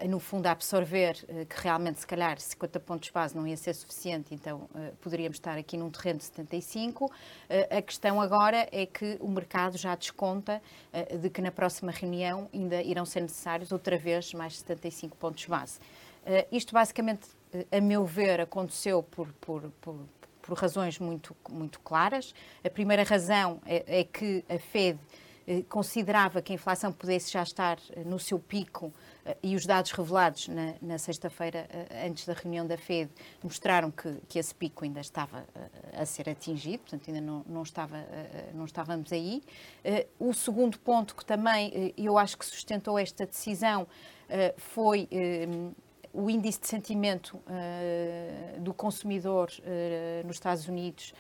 no 0.09 0.19
fundo, 0.19 0.47
a 0.47 0.51
absorver 0.53 1.17
uh, 1.29 1.47
que 1.47 1.61
realmente, 1.61 2.01
se 2.01 2.07
calhar, 2.07 2.39
50 2.39 2.81
pontos 2.81 3.11
base 3.11 3.37
não 3.37 3.47
ia 3.47 3.57
ser 3.57 3.75
suficiente, 3.75 4.35
então 4.35 4.69
uh, 4.75 4.97
poderíamos 5.01 5.37
estar 5.37 5.59
aqui 5.59 5.77
num 5.77 5.91
terreno 5.91 6.19
de 6.19 6.25
75. 6.25 7.11
a 7.71 7.83
questão 7.83 8.21
agora 8.21 8.69
é 8.71 8.87
que 8.87 9.17
o 9.21 9.29
mercado 9.29 9.77
já 9.77 9.95
desconta 9.95 10.63
de 11.21 11.31
que 11.31 11.41
na 11.41 11.51
próxima 11.51 11.91
reunião 11.91 12.49
ainda 12.53 12.83
irão 12.83 13.05
ser 13.05 13.21
necessários 13.21 13.73
outra 13.73 13.97
vez 13.99 14.33
mais 14.35 14.59
75 14.59 15.17
pontos 15.17 15.45
base. 15.47 15.79
isto, 16.51 16.73
basicamente, 16.73 17.29
a 17.71 17.81
meu 17.81 18.05
ver, 18.05 18.41
aconteceu 18.41 19.03
por, 19.03 19.33
por, 19.35 19.71
por 19.81 19.97
por 20.43 20.59
razões 20.59 20.99
muito, 20.99 21.35
muito 21.49 21.81
claras. 21.81 22.35
A 22.65 22.69
primeira 22.69 23.05
razão 23.05 23.61
é, 23.65 24.01
é 24.01 24.05
que 24.05 24.45
a 24.49 24.59
Fed 24.59 24.99
considerava 25.69 26.41
que 26.41 26.53
a 26.53 26.55
inflação 26.55 26.93
pudesse 26.93 27.33
já 27.33 27.43
estar 27.43 27.79
no 28.05 28.19
seu 28.19 28.39
pico 28.39 28.93
eh, 29.25 29.37
e 29.43 29.57
os 29.57 29.67
dados 29.67 29.93
revelados 29.93 30.49
na, 30.49 30.75
na 30.81 30.99
sexta-feira, 30.99 31.67
eh, 31.71 32.07
antes 32.07 32.27
da 32.27 32.33
reunião 32.33 32.67
da 32.67 32.77
FED, 32.77 33.11
mostraram 33.43 33.91
que, 33.91 34.15
que 34.29 34.39
esse 34.39 34.55
pico 34.55 34.85
ainda 34.85 35.01
estava 35.01 35.47
eh, 35.55 36.01
a 36.01 36.07
ser 36.07 36.29
atingido, 36.29 36.81
portanto, 36.81 37.09
ainda 37.09 37.21
não, 37.21 37.45
não, 37.47 37.63
estava, 37.63 38.05
não 38.55 38.65
estávamos 38.65 39.13
aí. 39.13 39.43
O 40.19 40.33
segundo 40.33 40.79
ponto 40.79 41.15
que 41.15 41.25
também 41.25 41.93
eu 41.97 42.19
acho 42.19 42.37
que 42.37 42.45
sustentou 42.45 42.99
esta 42.99 43.27
decisão 43.27 43.87
foi 44.57 45.09
o 46.13 46.31
índice 46.31 46.61
de 46.61 46.67
sentimento 46.69 47.41
do 48.59 48.73
consumidor 48.73 49.51
nos 50.25 50.37
Estados 50.37 50.67
Unidos, 50.69 51.15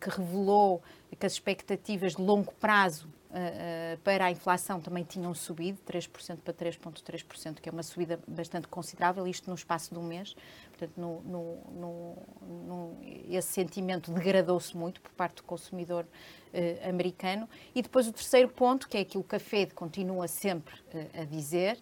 que 0.00 0.10
revelou 0.10 0.82
que 1.18 1.26
as 1.26 1.32
expectativas 1.32 2.14
de 2.14 2.22
longo 2.22 2.52
prazo 2.54 3.08
uh, 3.36 3.98
para 3.98 4.24
a 4.24 4.30
inflação 4.30 4.80
também 4.80 5.04
tinham 5.04 5.34
subido, 5.34 5.78
3% 5.86 6.38
para 6.38 6.54
3,3%, 6.54 7.60
que 7.60 7.68
é 7.68 7.72
uma 7.72 7.82
subida 7.82 8.18
bastante 8.26 8.66
considerável, 8.66 9.26
isto 9.26 9.48
no 9.48 9.54
espaço 9.54 9.92
de 9.92 9.98
um 9.98 10.02
mês. 10.02 10.34
Portanto, 10.70 10.92
no, 10.96 11.20
no, 11.22 11.56
no, 11.70 12.16
no 12.42 12.98
esse 13.28 13.48
sentimento 13.48 14.10
degradou-se 14.10 14.76
muito 14.76 15.00
por 15.00 15.12
parte 15.12 15.36
do 15.36 15.42
consumidor 15.42 16.04
uh, 16.04 16.88
americano. 16.88 17.48
E 17.74 17.82
depois 17.82 18.08
o 18.08 18.12
terceiro 18.12 18.48
ponto, 18.48 18.88
que 18.88 18.96
é 18.96 19.00
aquilo 19.00 19.24
que 19.24 19.36
a 19.36 19.40
Fed 19.40 19.74
continua 19.74 20.26
sempre 20.26 20.74
uh, 20.94 21.22
a 21.22 21.24
dizer, 21.24 21.78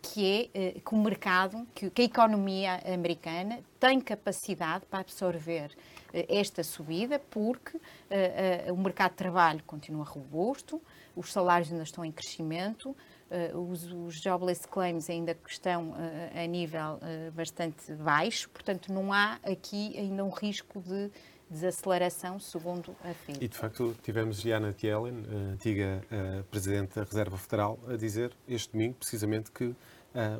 que 0.00 0.50
é 0.54 0.80
que 0.80 0.94
o 0.94 0.96
mercado, 0.96 1.66
que, 1.74 1.90
que, 1.90 2.00
a 2.00 2.04
economia 2.06 2.80
americana 2.90 3.60
tem 3.78 4.00
capacidade 4.00 4.86
para 4.86 5.00
absorver 5.00 5.70
esta 6.12 6.62
subida, 6.62 7.18
porque 7.18 7.78
o 8.72 8.76
mercado 8.76 9.10
de 9.12 9.16
trabalho 9.16 9.62
continua 9.66 10.04
robusto, 10.04 10.80
os 11.14 11.32
salários 11.32 11.70
ainda 11.70 11.84
estão 11.84 12.04
em 12.04 12.12
crescimento, 12.12 12.94
Uh, 13.28 13.58
os, 13.72 13.82
os, 13.92 14.22
jobless 14.22 14.68
claims 14.68 15.10
ainda 15.10 15.36
estão 15.48 15.90
uh, 15.90 15.96
a 16.32 16.46
nível 16.46 17.00
uh, 17.02 17.32
bastante 17.32 17.92
baixo, 17.94 18.48
portanto 18.50 18.92
não 18.92 19.12
há 19.12 19.40
aqui 19.42 19.98
ainda 19.98 20.24
um 20.24 20.28
risco 20.28 20.80
de 20.80 21.10
desaceleração, 21.50 22.38
segundo 22.38 22.94
a 23.02 23.12
FIM. 23.12 23.34
E, 23.40 23.48
de 23.48 23.58
facto, 23.58 23.96
tivemos 24.04 24.40
Janet 24.40 24.86
Yellen, 24.86 25.24
a 25.28 25.54
antiga 25.54 26.04
uh, 26.04 26.44
Presidente 26.44 26.94
da 26.94 27.02
Reserva 27.02 27.36
Federal, 27.36 27.80
a 27.88 27.96
dizer 27.96 28.32
este 28.46 28.72
domingo, 28.72 28.94
precisamente, 28.94 29.50
que 29.50 29.74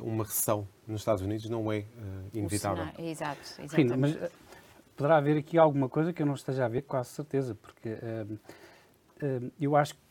uma 0.01 0.23
recessão 0.23 0.67
nos 0.87 1.01
Estados 1.01 1.21
Unidos 1.21 1.47
não 1.49 1.71
é 1.71 1.81
uh, 1.81 1.85
inevitável. 2.33 2.87
Exato, 2.97 3.39
exatamente. 3.59 3.93
Sim, 3.93 3.95
mas 3.95 4.31
poderá 4.97 5.17
haver 5.17 5.37
aqui 5.37 5.57
alguma 5.57 5.87
coisa 5.87 6.11
que 6.11 6.21
eu 6.21 6.25
não 6.25 6.33
esteja 6.33 6.65
a 6.65 6.67
ver, 6.67 6.81
quase 6.81 7.09
certeza, 7.11 7.55
porque 7.55 7.95
eu 9.59 9.75
acho 9.75 9.93
que 9.93 10.01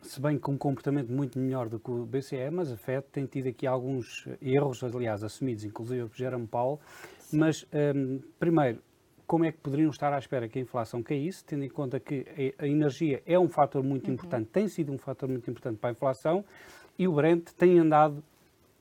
se 0.00 0.20
bem 0.20 0.38
com 0.38 0.52
um 0.52 0.56
comportamento 0.56 1.10
muito 1.12 1.38
melhor 1.38 1.68
do 1.68 1.78
que 1.78 1.90
o 1.90 2.06
BCE, 2.06 2.48
mas 2.52 2.70
a 2.72 2.76
FED 2.76 3.04
tem 3.12 3.26
tido 3.26 3.48
aqui 3.48 3.66
alguns 3.66 4.26
erros, 4.40 4.82
aliás, 4.82 5.24
assumidos, 5.24 5.64
inclusive 5.64 6.08
por 6.08 6.16
Jerome 6.16 6.46
Powell. 6.46 6.80
Mas, 7.32 7.66
um, 7.94 8.20
primeiro, 8.38 8.80
como 9.26 9.44
é 9.44 9.52
que 9.52 9.58
poderiam 9.58 9.90
estar 9.90 10.12
à 10.12 10.18
espera 10.18 10.48
que 10.48 10.58
a 10.58 10.62
inflação 10.62 11.02
caísse, 11.02 11.44
tendo 11.44 11.64
em 11.64 11.68
conta 11.68 12.00
que 12.00 12.24
a 12.58 12.66
energia 12.66 13.22
é 13.26 13.38
um 13.38 13.48
fator 13.48 13.82
muito 13.82 14.06
uhum. 14.06 14.14
importante, 14.14 14.48
tem 14.50 14.68
sido 14.68 14.92
um 14.92 14.98
fator 14.98 15.28
muito 15.28 15.50
importante 15.50 15.78
para 15.78 15.90
a 15.90 15.92
inflação, 15.92 16.44
e 16.96 17.06
o 17.06 17.12
Brent 17.12 17.50
tem 17.58 17.78
andado 17.78 18.22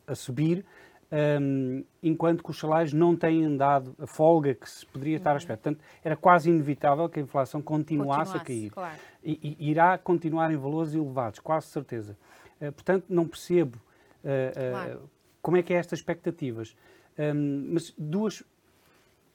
a 0.05 0.15
subir, 0.15 0.63
um, 1.11 1.83
enquanto 2.03 2.43
que 2.43 2.51
os 2.51 2.59
salários 2.59 2.93
não 2.93 3.15
têm 3.15 3.45
andado 3.45 3.95
a 3.97 4.05
folga 4.05 4.53
que 4.53 4.69
se 4.69 4.85
poderia 4.85 5.17
estar 5.17 5.31
à 5.31 5.33
uhum. 5.33 5.37
espera. 5.37 5.57
Portanto, 5.57 5.83
era 6.03 6.15
quase 6.15 6.49
inevitável 6.49 7.07
que 7.07 7.19
a 7.19 7.23
inflação 7.23 7.61
continuasse, 7.61 8.31
continuasse 8.31 8.37
a 8.37 8.45
cair. 8.45 8.71
Claro. 8.71 8.99
E, 9.23 9.57
e, 9.59 9.69
irá 9.69 9.97
continuar 9.97 10.51
em 10.51 10.57
valores 10.57 10.93
elevados, 10.93 11.39
quase 11.39 11.67
certeza. 11.67 12.17
Uh, 12.61 12.71
portanto, 12.71 13.05
não 13.09 13.27
percebo 13.27 13.77
uh, 14.23 14.71
claro. 14.71 14.97
uh, 14.97 15.09
como 15.41 15.57
é 15.57 15.63
que 15.63 15.73
é 15.73 15.77
estas 15.77 15.99
expectativas. 15.99 16.75
Um, 17.17 17.69
mas 17.73 17.93
duas 17.97 18.43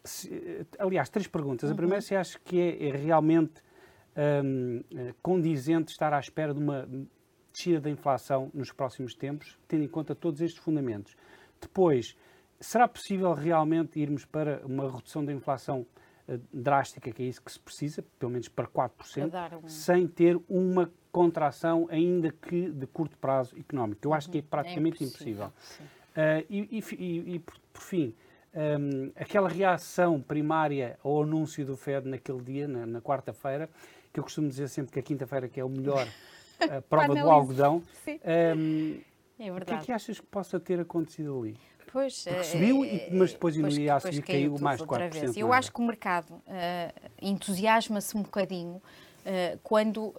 se, 0.05 0.67
aliás, 0.79 1.09
três 1.09 1.26
perguntas. 1.26 1.69
Uhum. 1.69 1.75
A 1.75 1.76
primeira, 1.76 2.00
se 2.00 2.14
acha 2.14 2.38
que 2.45 2.61
é, 2.61 2.88
é 2.88 2.97
realmente 2.97 3.62
um, 4.45 4.83
condizente 5.23 5.91
estar 5.93 6.12
à 6.12 6.19
espera 6.19 6.52
de 6.52 6.61
uma 6.61 6.88
descida 7.52 7.81
da 7.81 7.91
inflação 7.91 8.50
nos 8.52 8.73
próximos 8.73 9.14
tempos, 9.14 9.59
tendo 9.69 9.85
em 9.85 9.88
conta 9.88 10.14
todos 10.14 10.41
estes 10.41 10.62
fundamentos. 10.62 11.17
Depois, 11.62 12.16
será 12.61 12.87
possível 12.87 13.33
realmente 13.33 13.99
irmos 13.99 14.25
para 14.25 14.61
uma 14.66 14.90
redução 14.90 15.25
da 15.25 15.33
inflação 15.33 15.87
uh, 16.28 16.40
drástica, 16.52 17.11
que 17.11 17.23
é 17.23 17.26
isso 17.26 17.42
que 17.42 17.50
se 17.50 17.59
precisa, 17.59 18.04
pelo 18.19 18.33
menos 18.33 18.49
para 18.49 18.66
4%, 18.66 19.64
um... 19.64 19.69
sem 19.69 20.07
ter 20.07 20.38
uma 20.49 20.92
contração, 21.11 21.87
ainda 21.90 22.31
que 22.31 22.71
de 22.71 22.87
curto 22.87 23.16
prazo 23.19 23.57
económico? 23.59 24.00
Eu 24.07 24.12
acho 24.12 24.31
que 24.31 24.38
é 24.38 24.40
uhum. 24.40 24.47
praticamente 24.50 25.02
é 25.02 25.07
impossível. 25.07 25.47
impossível. 25.47 25.87
Uh, 26.12 26.47
e, 26.50 26.78
e, 26.78 26.95
e, 26.97 27.35
e 27.35 27.38
por, 27.38 27.54
por 27.73 27.83
fim, 27.83 28.14
um, 28.54 29.11
aquela 29.16 29.49
reação 29.49 30.21
primária 30.21 30.99
ao 31.02 31.23
anúncio 31.23 31.64
do 31.64 31.76
FED 31.76 32.09
naquele 32.09 32.42
dia, 32.42 32.69
na, 32.69 32.85
na 32.87 33.00
quarta-feira, 33.00 33.69
que 34.12 34.21
eu 34.21 34.25
costumo 34.25 34.49
dizer 34.49 34.69
sempre 34.69 34.92
que 34.92 34.99
a 34.99 35.02
quinta-feira 35.02 35.49
que 35.49 35.59
é 35.59 35.64
o 35.64 35.69
melhor 35.69 36.07
a 36.61 36.81
prova 36.88 37.14
do 37.14 37.31
algodão. 37.31 37.83
Um, 38.57 39.00
é 39.48 39.52
verdade. 39.52 39.72
O 39.72 39.76
que 39.78 39.83
é 39.83 39.87
que 39.87 39.92
achas 39.92 40.20
que 40.20 40.26
possa 40.26 40.59
ter 40.61 40.81
acontecido 40.81 41.38
ali? 41.38 41.57
Pois, 41.92 42.24
Porque 42.24 42.44
subiu, 42.44 42.85
é, 42.85 43.09
mas 43.12 43.33
depois 43.33 43.55
no 43.55 43.68
dia 43.68 43.96
a 43.96 44.00
seguir 44.00 44.22
caiu 44.22 44.57
mais 44.59 44.81
de 44.81 44.87
4%. 44.87 45.37
Eu 45.37 45.52
acho 45.52 45.70
que 45.70 45.78
o 45.78 45.85
mercado 45.85 46.31
uh, 46.31 46.42
entusiasma-se 47.20 48.16
um 48.16 48.22
bocadinho 48.22 48.76
uh, 48.76 49.59
quando 49.62 50.07
uh, 50.07 50.14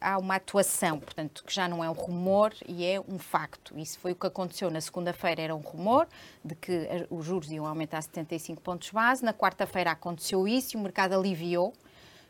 há 0.00 0.18
uma 0.18 0.34
atuação, 0.34 0.98
portanto, 0.98 1.44
que 1.44 1.54
já 1.54 1.68
não 1.68 1.84
é 1.84 1.88
um 1.88 1.92
rumor 1.92 2.52
e 2.66 2.84
é 2.84 3.00
um 3.00 3.20
facto. 3.20 3.78
Isso 3.78 4.00
foi 4.00 4.12
o 4.12 4.14
que 4.16 4.26
aconteceu 4.26 4.68
na 4.68 4.80
segunda-feira, 4.80 5.40
era 5.40 5.54
um 5.54 5.60
rumor 5.60 6.08
de 6.44 6.56
que 6.56 6.88
os 7.08 7.24
juros 7.24 7.52
iam 7.52 7.66
aumentar 7.66 8.02
75 8.02 8.60
pontos 8.60 8.90
base. 8.90 9.24
Na 9.24 9.32
quarta-feira 9.32 9.92
aconteceu 9.92 10.48
isso 10.48 10.76
e 10.76 10.80
o 10.80 10.82
mercado 10.82 11.12
aliviou, 11.12 11.72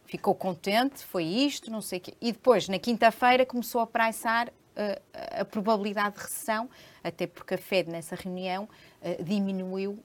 ficou 0.05 0.35
contente, 0.35 1.03
foi 1.03 1.25
isto, 1.25 1.71
não 1.71 1.81
sei 1.81 1.99
o 1.99 2.03
quê. 2.03 2.15
E 2.21 2.31
depois, 2.31 2.69
na 2.69 2.79
quinta-feira, 2.79 3.47
começou 3.47 3.81
a 3.81 3.87
pricear 3.87 4.53
uh, 4.81 5.41
a 5.41 5.45
probabilidade 5.45 6.17
de 6.17 6.23
recessão, 6.23 6.69
até 7.05 7.27
porque 7.27 7.55
a 7.55 7.59
Fed, 7.59 7.91
nessa 7.91 8.17
reunião, 8.17 8.65
uh, 8.65 9.23
diminuiu 9.23 9.93
uh, 9.93 10.05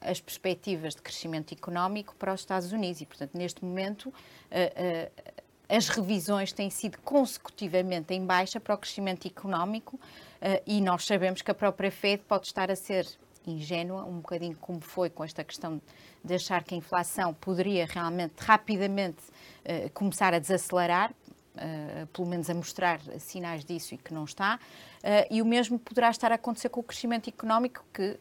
as 0.00 0.20
perspectivas 0.20 0.94
de 0.94 1.02
crescimento 1.02 1.52
económico 1.52 2.14
para 2.16 2.32
os 2.32 2.40
Estados 2.40 2.72
Unidos. 2.72 3.00
E, 3.00 3.06
portanto, 3.06 3.36
neste 3.36 3.64
momento, 3.64 4.12
as 5.68 5.88
revisões 5.88 6.52
têm 6.52 6.70
sido 6.70 6.98
consecutivamente 6.98 8.14
em 8.14 8.24
baixa 8.24 8.60
para 8.60 8.74
o 8.74 8.78
crescimento 8.78 9.26
económico 9.26 9.96
uh, 9.96 10.62
e 10.66 10.80
nós 10.80 11.04
sabemos 11.04 11.42
que 11.42 11.50
a 11.50 11.54
própria 11.54 11.90
Fed 11.90 12.22
pode 12.26 12.46
estar 12.46 12.70
a 12.70 12.76
ser 12.76 13.06
ingênua, 13.46 14.04
um 14.04 14.16
bocadinho 14.16 14.56
como 14.60 14.80
foi 14.80 15.08
com 15.08 15.22
esta 15.22 15.44
questão 15.44 15.80
de 16.22 16.34
achar 16.34 16.64
que 16.64 16.74
a 16.74 16.78
inflação 16.78 17.32
poderia 17.34 17.86
realmente 17.86 18.34
rapidamente 18.38 19.22
uh, 19.64 19.90
começar 19.92 20.34
a 20.34 20.38
desacelerar, 20.38 21.12
uh, 21.56 22.06
pelo 22.08 22.28
menos 22.28 22.48
a 22.48 22.54
mostrar 22.54 23.00
sinais 23.18 23.64
disso 23.64 23.94
e 23.94 23.98
que 23.98 24.12
não 24.12 24.24
está. 24.24 24.56
Uh, 24.98 25.26
e 25.30 25.42
o 25.42 25.44
mesmo 25.44 25.78
poderá 25.78 26.10
estar 26.10 26.32
a 26.32 26.36
acontecer 26.36 26.68
com 26.68 26.80
o 26.80 26.82
crescimento 26.82 27.28
económico, 27.28 27.84
que 27.92 28.18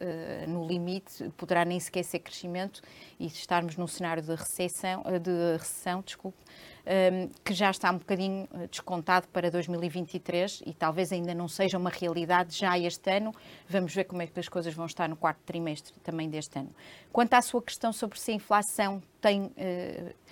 no 0.48 0.66
limite 0.66 1.30
poderá 1.38 1.66
nem 1.66 1.80
sequer 1.80 2.04
ser 2.04 2.20
crescimento 2.20 2.82
e 3.20 3.28
estarmos 3.28 3.76
num 3.76 3.88
cenário 3.88 4.22
de 4.22 4.34
recessão, 4.36 5.04
de 5.22 5.58
recessão 5.58 6.02
desculpe, 6.02 6.38
um, 6.86 7.30
que 7.44 7.54
já 7.54 7.72
está 7.72 7.92
um 7.92 7.98
bocadinho 7.98 8.48
eh, 8.54 8.68
descontado 8.68 9.28
para 9.30 9.50
2023 9.50 10.62
e 10.66 10.74
talvez 10.74 11.12
ainda 11.12 11.34
não 11.34 11.48
seja 11.48 11.78
uma 11.78 11.90
realidade 11.90 12.56
já 12.56 12.78
este 12.78 13.10
ano. 13.10 13.34
Vamos 13.68 13.94
ver 13.94 14.04
como 14.04 14.22
é 14.22 14.28
que 14.28 14.40
as 14.40 14.48
coisas 14.48 14.74
vão 14.74 14.86
estar 14.86 15.10
no 15.10 15.16
quarto 15.16 15.40
trimestre 15.46 15.94
também 16.04 16.30
deste 16.30 16.60
ano. 16.60 16.70
Quanto 17.12 17.34
à 17.34 17.42
sua 17.42 17.62
questão 17.62 17.92
sobre 17.92 18.20
se 18.20 18.32
a 18.32 18.34
inflação 18.36 19.02
tem. 19.20 19.46
Uh, 19.46 20.25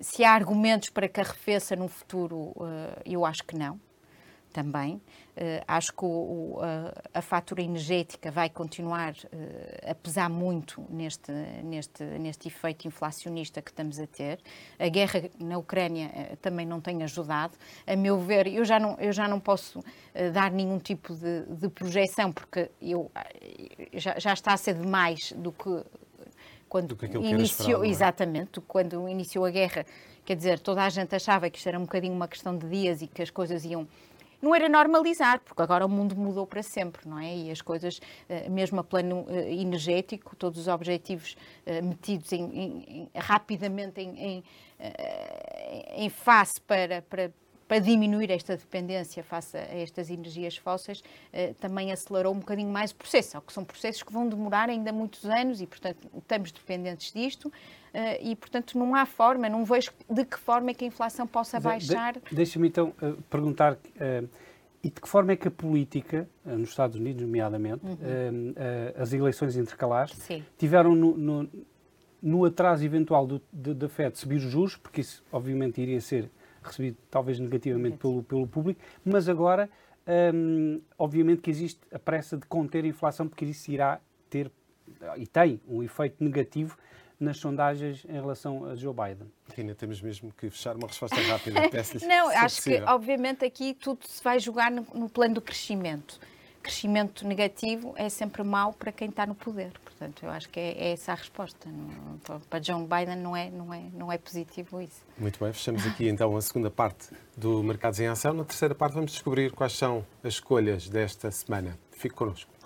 se 0.00 0.24
há 0.24 0.32
argumentos 0.32 0.90
para 0.90 1.08
que 1.08 1.20
arrefeça 1.20 1.74
no 1.76 1.88
futuro, 1.88 2.52
uh, 2.56 3.00
eu 3.04 3.24
acho 3.24 3.44
que 3.44 3.56
não 3.56 3.80
também. 4.52 4.94
Uh, 5.36 5.62
acho 5.68 5.92
que 5.92 6.04
o, 6.04 6.58
a, 6.60 7.18
a, 7.18 7.22
fatura 7.22 7.62
energética 7.62 8.30
vai 8.30 8.48
continuar 8.48 9.12
uh, 9.12 9.90
a 9.90 9.94
pesar 9.94 10.28
muito 10.28 10.84
neste, 10.88 11.30
neste, 11.62 12.02
neste 12.02 12.48
efeito 12.48 12.88
inflacionista 12.88 13.60
que 13.62 13.70
estamos 13.70 14.00
a 14.00 14.06
ter. 14.06 14.40
A 14.78 14.88
guerra 14.88 15.28
na 15.38 15.58
Ucrânia 15.58 16.36
também 16.40 16.66
não 16.66 16.80
tem 16.80 17.02
ajudado. 17.02 17.56
A 17.86 17.94
meu 17.94 18.18
ver, 18.18 18.46
eu 18.48 18.64
já 18.64 18.80
não, 18.80 18.96
eu 18.98 19.12
já 19.12 19.28
não 19.28 19.38
posso 19.38 19.80
dar 20.32 20.50
nenhum 20.50 20.78
tipo 20.78 21.14
de, 21.14 21.42
de 21.42 21.68
projeção, 21.68 22.32
porque 22.32 22.70
eu, 22.80 23.10
já, 23.92 24.18
já 24.18 24.32
está 24.32 24.54
a 24.54 24.56
ser 24.56 24.74
demais 24.74 25.32
do 25.36 25.52
que 25.52 25.84
quando 26.68 26.96
iniciou, 27.22 27.84
é? 27.84 27.88
exatamente, 27.88 28.60
quando 28.60 29.08
iniciou 29.08 29.44
a 29.44 29.50
guerra, 29.50 29.84
quer 30.24 30.36
dizer, 30.36 30.60
toda 30.60 30.82
a 30.82 30.88
gente 30.88 31.14
achava 31.14 31.48
que 31.48 31.58
isto 31.58 31.68
era 31.68 31.78
um 31.78 31.82
bocadinho 31.82 32.14
uma 32.14 32.28
questão 32.28 32.56
de 32.56 32.68
dias 32.68 33.02
e 33.02 33.06
que 33.06 33.22
as 33.22 33.30
coisas 33.30 33.64
iam 33.64 33.86
não 34.40 34.54
era 34.54 34.68
normalizar, 34.68 35.40
porque 35.40 35.60
agora 35.60 35.84
o 35.84 35.88
mundo 35.88 36.14
mudou 36.14 36.46
para 36.46 36.62
sempre, 36.62 37.08
não 37.08 37.18
é? 37.18 37.36
E 37.36 37.50
as 37.50 37.60
coisas, 37.60 38.00
eh, 38.28 38.48
mesmo 38.48 38.78
a 38.78 38.84
plano 38.84 39.26
eh, 39.28 39.52
energético, 39.52 40.36
todos 40.36 40.60
os 40.60 40.68
objetivos 40.68 41.36
eh, 41.66 41.82
metidos 41.82 42.32
em, 42.32 42.44
em, 42.44 43.10
rapidamente 43.16 44.00
em, 44.00 44.16
em, 44.16 44.44
em 45.96 46.08
face 46.08 46.60
para, 46.60 47.02
para 47.02 47.32
para 47.68 47.78
diminuir 47.78 48.30
esta 48.30 48.56
dependência 48.56 49.22
face 49.22 49.56
a 49.56 49.60
estas 49.60 50.10
energias 50.10 50.56
fósseis, 50.56 51.04
também 51.60 51.92
acelerou 51.92 52.34
um 52.34 52.38
bocadinho 52.38 52.70
mais 52.70 52.90
o 52.90 52.96
processo. 52.96 53.32
Só 53.32 53.40
que 53.40 53.52
são 53.52 53.62
processos 53.62 54.02
que 54.02 54.12
vão 54.12 54.26
demorar 54.26 54.70
ainda 54.70 54.90
muitos 54.90 55.26
anos 55.26 55.60
e, 55.60 55.66
portanto, 55.66 56.08
estamos 56.16 56.50
dependentes 56.50 57.12
disto. 57.12 57.52
Uh, 57.94 58.20
e, 58.20 58.36
portanto, 58.36 58.78
não 58.78 58.94
há 58.94 59.06
forma, 59.06 59.48
não 59.48 59.64
vejo 59.64 59.90
de 60.10 60.24
que 60.24 60.38
forma 60.38 60.70
é 60.70 60.74
que 60.74 60.84
a 60.84 60.88
inflação 60.88 61.26
possa 61.26 61.58
baixar. 61.58 62.14
De, 62.14 62.34
Deixa-me 62.34 62.68
então 62.68 62.92
uh, 63.02 63.20
perguntar, 63.30 63.78
e 64.82 64.90
de 64.90 65.00
que 65.00 65.08
forma 65.08 65.32
é 65.32 65.36
que 65.36 65.48
a 65.48 65.50
política, 65.50 66.28
nos 66.44 66.68
Estados 66.68 66.96
Unidos, 66.96 67.22
nomeadamente, 67.22 67.84
uhum. 67.84 68.54
as 68.96 69.12
eleições 69.12 69.56
intercalares, 69.56 70.14
Sim. 70.14 70.44
tiveram 70.56 70.94
no, 70.94 71.16
no, 71.16 71.50
no, 72.22 72.44
atraso 72.44 72.84
eventual 72.84 73.26
do, 73.26 73.42
de, 73.52 73.74
da 73.74 73.88
FED 73.88 74.16
subir 74.16 74.36
os 74.36 74.42
juros, 74.42 74.76
porque 74.76 75.00
isso 75.00 75.24
obviamente 75.32 75.80
iria 75.80 76.00
ser 76.00 76.30
recebido 76.62 76.96
talvez 77.10 77.38
negativamente 77.38 77.96
pelo, 77.96 78.22
pelo 78.22 78.46
público, 78.46 78.80
mas 79.04 79.28
agora, 79.28 79.68
hum, 80.34 80.80
obviamente 80.98 81.40
que 81.40 81.50
existe 81.50 81.80
a 81.92 81.98
pressa 81.98 82.36
de 82.36 82.46
conter 82.46 82.84
a 82.84 82.88
inflação, 82.88 83.28
porque 83.28 83.44
isso 83.44 83.70
irá 83.70 84.00
ter, 84.28 84.50
e 85.16 85.26
tem, 85.26 85.60
um 85.68 85.82
efeito 85.82 86.22
negativo 86.22 86.76
nas 87.20 87.38
sondagens 87.38 88.04
em 88.08 88.12
relação 88.12 88.64
a 88.64 88.76
Joe 88.76 88.94
Biden. 88.94 89.28
Rina, 89.56 89.74
temos 89.74 90.00
mesmo 90.00 90.32
que 90.32 90.48
fechar 90.50 90.76
uma 90.76 90.86
resposta 90.86 91.20
rápida. 91.20 91.60
Não, 92.06 92.28
acho 92.28 92.62
que, 92.62 92.80
obviamente, 92.82 93.44
aqui 93.44 93.74
tudo 93.74 94.06
se 94.06 94.22
vai 94.22 94.38
jogar 94.38 94.70
no, 94.70 94.86
no 94.94 95.08
plano 95.08 95.34
do 95.34 95.40
crescimento 95.40 96.20
crescimento 96.62 97.26
negativo 97.26 97.94
é 97.96 98.08
sempre 98.08 98.42
mau 98.42 98.72
para 98.72 98.92
quem 98.92 99.08
está 99.08 99.26
no 99.26 99.34
poder. 99.34 99.72
Portanto, 99.82 100.24
eu 100.24 100.30
acho 100.30 100.48
que 100.48 100.60
é, 100.60 100.72
é 100.72 100.92
essa 100.92 101.12
a 101.12 101.14
resposta. 101.14 101.68
Não, 101.68 102.40
para 102.40 102.58
John 102.60 102.86
Biden 102.86 103.16
não 103.16 103.36
é, 103.36 103.50
não, 103.50 103.72
é, 103.72 103.82
não 103.92 104.12
é 104.12 104.18
positivo 104.18 104.80
isso. 104.80 105.02
Muito 105.18 105.42
bem, 105.42 105.52
fechamos 105.52 105.86
aqui 105.86 106.08
então 106.08 106.36
a 106.36 106.40
segunda 106.40 106.70
parte 106.70 107.08
do 107.36 107.62
Mercados 107.62 107.98
em 108.00 108.06
Ação. 108.06 108.32
Na 108.32 108.44
terceira 108.44 108.74
parte 108.74 108.94
vamos 108.94 109.12
descobrir 109.12 109.52
quais 109.52 109.72
são 109.72 110.04
as 110.22 110.34
escolhas 110.34 110.88
desta 110.88 111.30
semana. 111.30 111.78
Fique 111.92 112.14
connosco. 112.14 112.58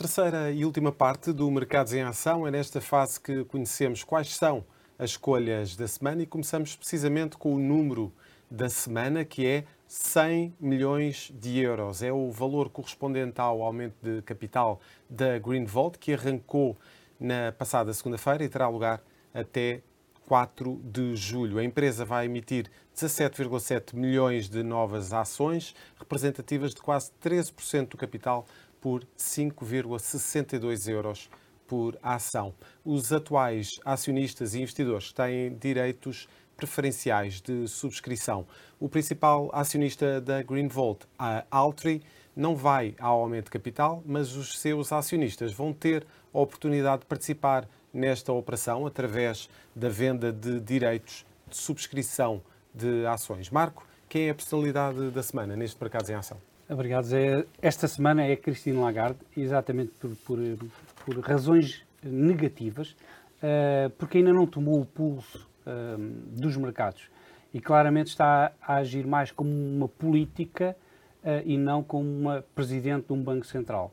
Terceira 0.00 0.50
e 0.50 0.64
última 0.64 0.90
parte 0.90 1.30
do 1.30 1.50
Mercados 1.50 1.92
em 1.92 2.00
Ação 2.00 2.46
é 2.46 2.50
nesta 2.50 2.80
fase 2.80 3.20
que 3.20 3.44
conhecemos 3.44 4.02
quais 4.02 4.34
são 4.34 4.64
as 5.00 5.12
escolhas 5.12 5.76
da 5.76 5.88
semana 5.88 6.22
e 6.22 6.26
começamos 6.26 6.76
precisamente 6.76 7.38
com 7.38 7.54
o 7.54 7.58
número 7.58 8.12
da 8.50 8.68
semana, 8.68 9.24
que 9.24 9.46
é 9.46 9.64
100 9.88 10.54
milhões 10.60 11.32
de 11.40 11.58
euros. 11.58 12.02
É 12.02 12.12
o 12.12 12.30
valor 12.30 12.68
correspondente 12.68 13.40
ao 13.40 13.62
aumento 13.62 13.94
de 14.02 14.20
capital 14.20 14.78
da 15.08 15.38
Greenvolt, 15.38 15.96
que 15.96 16.12
arrancou 16.12 16.76
na 17.18 17.50
passada 17.50 17.94
segunda-feira 17.94 18.44
e 18.44 18.48
terá 18.50 18.68
lugar 18.68 19.02
até 19.32 19.80
4 20.28 20.78
de 20.84 21.16
julho. 21.16 21.56
A 21.56 21.64
empresa 21.64 22.04
vai 22.04 22.26
emitir 22.26 22.70
17,7 22.94 23.96
milhões 23.96 24.50
de 24.50 24.62
novas 24.62 25.14
ações, 25.14 25.74
representativas 25.98 26.74
de 26.74 26.82
quase 26.82 27.10
13% 27.24 27.88
do 27.88 27.96
capital, 27.96 28.44
por 28.78 29.02
5,62 29.16 30.90
euros 30.90 31.30
por 31.70 31.96
ação. 32.02 32.52
Os 32.84 33.12
atuais 33.12 33.78
acionistas 33.84 34.54
e 34.54 34.60
investidores 34.60 35.12
têm 35.12 35.54
direitos 35.54 36.28
preferenciais 36.56 37.40
de 37.40 37.68
subscrição. 37.68 38.44
O 38.80 38.88
principal 38.88 39.48
acionista 39.52 40.20
da 40.20 40.42
Greenvolt, 40.42 41.04
a 41.16 41.44
Altri, 41.48 42.02
não 42.34 42.56
vai 42.56 42.96
ao 42.98 43.20
aumento 43.20 43.44
de 43.44 43.50
capital, 43.52 44.02
mas 44.04 44.34
os 44.34 44.58
seus 44.58 44.92
acionistas 44.92 45.52
vão 45.52 45.72
ter 45.72 46.04
a 46.34 46.40
oportunidade 46.40 47.02
de 47.02 47.06
participar 47.06 47.68
nesta 47.94 48.32
operação 48.32 48.84
através 48.84 49.48
da 49.74 49.88
venda 49.88 50.32
de 50.32 50.58
direitos 50.58 51.24
de 51.48 51.56
subscrição 51.56 52.42
de 52.74 53.06
ações. 53.06 53.48
Marco, 53.48 53.86
quem 54.08 54.26
é 54.26 54.30
a 54.30 54.34
personalidade 54.34 55.10
da 55.12 55.22
semana 55.22 55.54
neste 55.54 55.80
mercado 55.80 56.10
em 56.10 56.14
ação? 56.14 56.36
Obrigado, 56.68 57.04
Zé. 57.04 57.44
Esta 57.60 57.88
semana 57.88 58.24
é 58.24 58.36
Cristina 58.36 58.80
Lagarde, 58.80 59.18
exatamente 59.36 59.90
por, 59.98 60.10
por, 60.24 60.38
por 61.04 61.18
razões 61.20 61.84
negativas, 62.02 62.92
uh, 63.42 63.90
porque 63.98 64.18
ainda 64.18 64.32
não 64.32 64.46
tomou 64.46 64.80
o 64.80 64.86
pulso 64.86 65.48
uh, 65.66 65.98
dos 66.38 66.56
mercados 66.56 67.10
e 67.52 67.60
claramente 67.60 68.08
está 68.08 68.52
a 68.60 68.76
agir 68.76 69.06
mais 69.06 69.30
como 69.30 69.50
uma 69.50 69.88
política 69.88 70.76
uh, 71.22 71.42
e 71.44 71.58
não 71.58 71.82
como 71.82 72.08
uma 72.08 72.44
presidente 72.54 73.06
de 73.06 73.12
um 73.12 73.22
banco 73.22 73.46
central. 73.46 73.92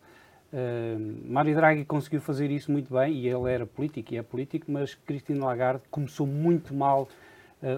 Uh, 0.52 1.32
Mário 1.32 1.54
Draghi 1.56 1.84
conseguiu 1.84 2.22
fazer 2.22 2.52
isso 2.52 2.72
muito 2.72 2.94
bem 2.94 3.14
e 3.14 3.28
ele 3.28 3.52
era 3.52 3.66
político 3.66 4.14
e 4.14 4.18
é 4.18 4.24
político, 4.24 4.72
mas 4.72 4.96
Cristina 4.96 5.46
Lagarde 5.46 5.84
começou 5.90 6.26
muito 6.26 6.74
mal 6.74 7.08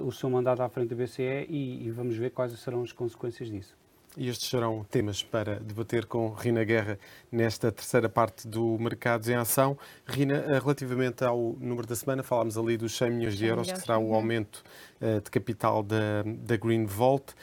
o 0.04 0.12
seu 0.12 0.30
mandato 0.30 0.62
à 0.62 0.68
frente 0.68 0.90
do 0.90 0.96
BCE 0.98 1.48
e, 1.48 1.88
e 1.88 1.90
vamos 1.90 2.18
ver 2.18 2.32
quais 2.32 2.52
serão 2.60 2.84
as 2.84 2.92
consequências 2.92 3.50
disso. 3.50 3.78
E 4.18 4.28
estes 4.28 4.50
serão 4.50 4.84
temas 4.84 5.22
para 5.22 5.60
debater 5.60 6.06
com 6.06 6.30
Rina 6.30 6.64
Guerra 6.64 6.98
nesta 7.32 7.72
terceira 7.72 8.10
parte 8.10 8.48
do 8.48 8.78
Mercados 8.80 9.30
em 9.30 9.36
Ação. 9.36 9.78
Rina, 10.06 10.36
eh, 10.36 10.60
relativamente 10.60 11.24
ao 11.24 11.56
número 11.60 11.88
da 11.88 11.96
semana, 11.96 12.24
falámos 12.24 12.58
ali 12.58 12.76
dos 12.76 12.98
100 12.98 13.12
milhões 13.12 13.38
de 13.38 13.46
euros, 13.46 13.72
que 13.72 13.80
será 13.80 14.00
o 14.00 14.14
aumento 14.14 14.64
uh, 15.00 15.22
de 15.22 15.30
capital 15.30 15.84
da, 15.84 16.24
da 16.26 16.58
Green 16.58 16.86
Vault. 16.86 17.36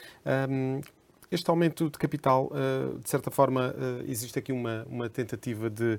Um, 0.50 0.80
este 1.30 1.48
aumento 1.48 1.88
de 1.88 1.98
capital, 1.98 2.50
uh, 2.52 2.98
de 2.98 3.08
certa 3.08 3.30
forma, 3.30 3.72
uh, 3.72 4.10
existe 4.10 4.38
aqui 4.38 4.52
uma, 4.52 4.84
uma 4.90 5.08
tentativa 5.08 5.70
de 5.70 5.98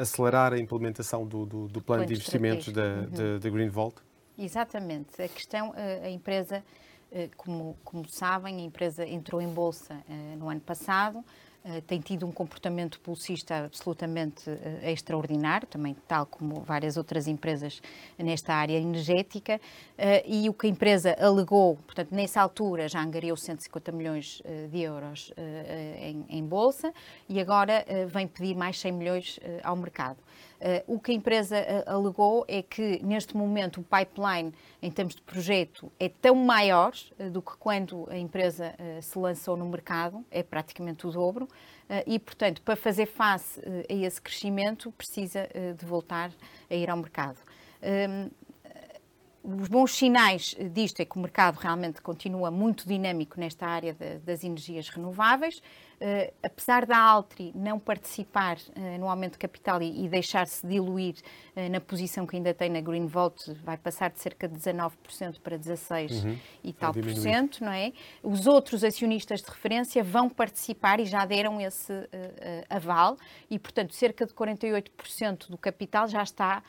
acelerar 0.00 0.54
a 0.54 0.58
implementação 0.58 1.26
do, 1.26 1.44
do, 1.44 1.68
do 1.68 1.82
plano 1.82 2.06
de 2.06 2.14
investimentos 2.14 2.72
da, 2.72 2.82
uhum. 2.82 3.38
da 3.40 3.50
Green 3.50 3.68
Vault? 3.68 3.96
Exatamente. 4.38 5.20
A 5.20 5.28
questão, 5.28 5.74
a 5.76 6.08
empresa 6.08 6.56
eh, 6.56 6.62
como, 7.36 7.76
como 7.84 8.08
sabem, 8.08 8.56
a 8.56 8.60
empresa 8.60 9.06
entrou 9.06 9.40
em 9.40 9.48
bolsa 9.48 9.96
eh, 10.08 10.36
no 10.36 10.48
ano 10.48 10.60
passado, 10.60 11.24
eh, 11.64 11.80
tem 11.86 12.00
tido 12.00 12.26
um 12.26 12.32
comportamento 12.32 13.00
pulsista 13.00 13.64
absolutamente 13.64 14.44
extraordinário, 14.82 15.66
também 15.66 15.96
tal 16.06 16.26
como 16.26 16.60
várias 16.60 16.96
outras 16.96 17.26
empresas 17.26 17.80
nesta 18.18 18.54
área 18.54 18.78
energética, 18.78 19.60
e 20.26 20.48
o 20.48 20.52
que 20.52 20.66
a 20.66 20.70
empresa 20.70 21.16
alegou, 21.18 21.76
portanto, 21.76 22.14
nessa 22.14 22.40
altura 22.40 22.88
já 22.88 23.02
angariou 23.02 23.36
150 23.36 23.90
milhões 23.90 24.42
de 24.70 24.80
euros 24.80 25.32
em, 26.00 26.24
em 26.28 26.44
bolsa 26.44 26.92
e 27.28 27.40
agora 27.40 27.84
vem 28.06 28.28
pedir 28.28 28.54
mais 28.54 28.78
100 28.78 28.92
milhões 28.92 29.40
ao 29.64 29.74
mercado. 29.74 30.18
Uh, 30.60 30.94
o 30.94 30.98
que 30.98 31.12
a 31.12 31.14
empresa 31.14 31.56
uh, 31.56 31.90
alegou 31.94 32.44
é 32.48 32.62
que, 32.62 33.00
neste 33.04 33.36
momento, 33.36 33.80
o 33.80 33.84
pipeline, 33.84 34.52
em 34.82 34.90
termos 34.90 35.14
de 35.14 35.22
projeto, 35.22 35.90
é 36.00 36.08
tão 36.08 36.34
maior 36.34 36.92
uh, 37.18 37.30
do 37.30 37.40
que 37.40 37.56
quando 37.58 38.08
a 38.10 38.18
empresa 38.18 38.74
se 39.00 39.18
lançou 39.18 39.56
no 39.56 39.66
mercado, 39.66 40.24
é 40.30 40.42
praticamente 40.42 41.06
o 41.06 41.10
dobro, 41.10 41.48
e, 42.06 42.18
portanto, 42.18 42.60
para 42.62 42.76
fazer 42.76 43.06
face 43.06 43.60
a 43.88 43.94
esse 43.94 44.20
crescimento, 44.20 44.92
precisa 44.92 45.48
de 45.76 45.86
voltar 45.86 46.30
a 46.68 46.74
ir 46.74 46.90
ao 46.90 46.96
mercado. 46.96 47.38
Ehm, 47.80 48.28
os 49.42 49.68
bons 49.68 49.94
sinais 49.94 50.56
disto 50.72 51.00
é 51.00 51.04
que 51.04 51.16
o 51.16 51.20
mercado 51.20 51.56
realmente 51.56 52.02
continua 52.02 52.50
muito 52.50 52.86
dinâmico 52.86 53.38
nesta 53.38 53.66
área 53.66 53.94
de, 53.94 54.18
das 54.18 54.44
energias 54.44 54.88
renováveis. 54.88 55.62
Uh, 56.00 56.32
apesar 56.44 56.86
da 56.86 56.96
Altri 56.96 57.50
não 57.56 57.76
participar 57.76 58.56
uh, 58.56 58.98
no 59.00 59.08
aumento 59.08 59.32
de 59.32 59.38
capital 59.38 59.82
e, 59.82 60.04
e 60.04 60.08
deixar-se 60.08 60.64
diluir 60.64 61.16
uh, 61.56 61.68
na 61.68 61.80
posição 61.80 62.24
que 62.24 62.36
ainda 62.36 62.54
tem 62.54 62.70
na 62.70 62.80
Green 62.80 63.06
Vote, 63.06 63.52
vai 63.64 63.76
passar 63.76 64.10
de 64.10 64.20
cerca 64.20 64.46
de 64.46 64.56
19% 64.56 64.92
para 65.42 65.58
16% 65.58 66.24
uhum. 66.24 66.38
e 66.62 66.72
tal 66.72 66.94
por 66.94 67.12
cento, 67.14 67.64
não 67.64 67.72
é? 67.72 67.92
Os 68.22 68.46
outros 68.46 68.84
acionistas 68.84 69.42
de 69.42 69.48
referência 69.50 70.04
vão 70.04 70.28
participar 70.28 71.00
e 71.00 71.04
já 71.04 71.24
deram 71.24 71.60
esse 71.60 71.92
aval 72.70 73.16
e, 73.50 73.58
portanto, 73.58 73.92
cerca 73.92 74.24
de 74.24 74.32
48% 74.32 75.48
do 75.48 75.58
capital 75.58 76.06
já 76.06 76.22
está 76.22 76.62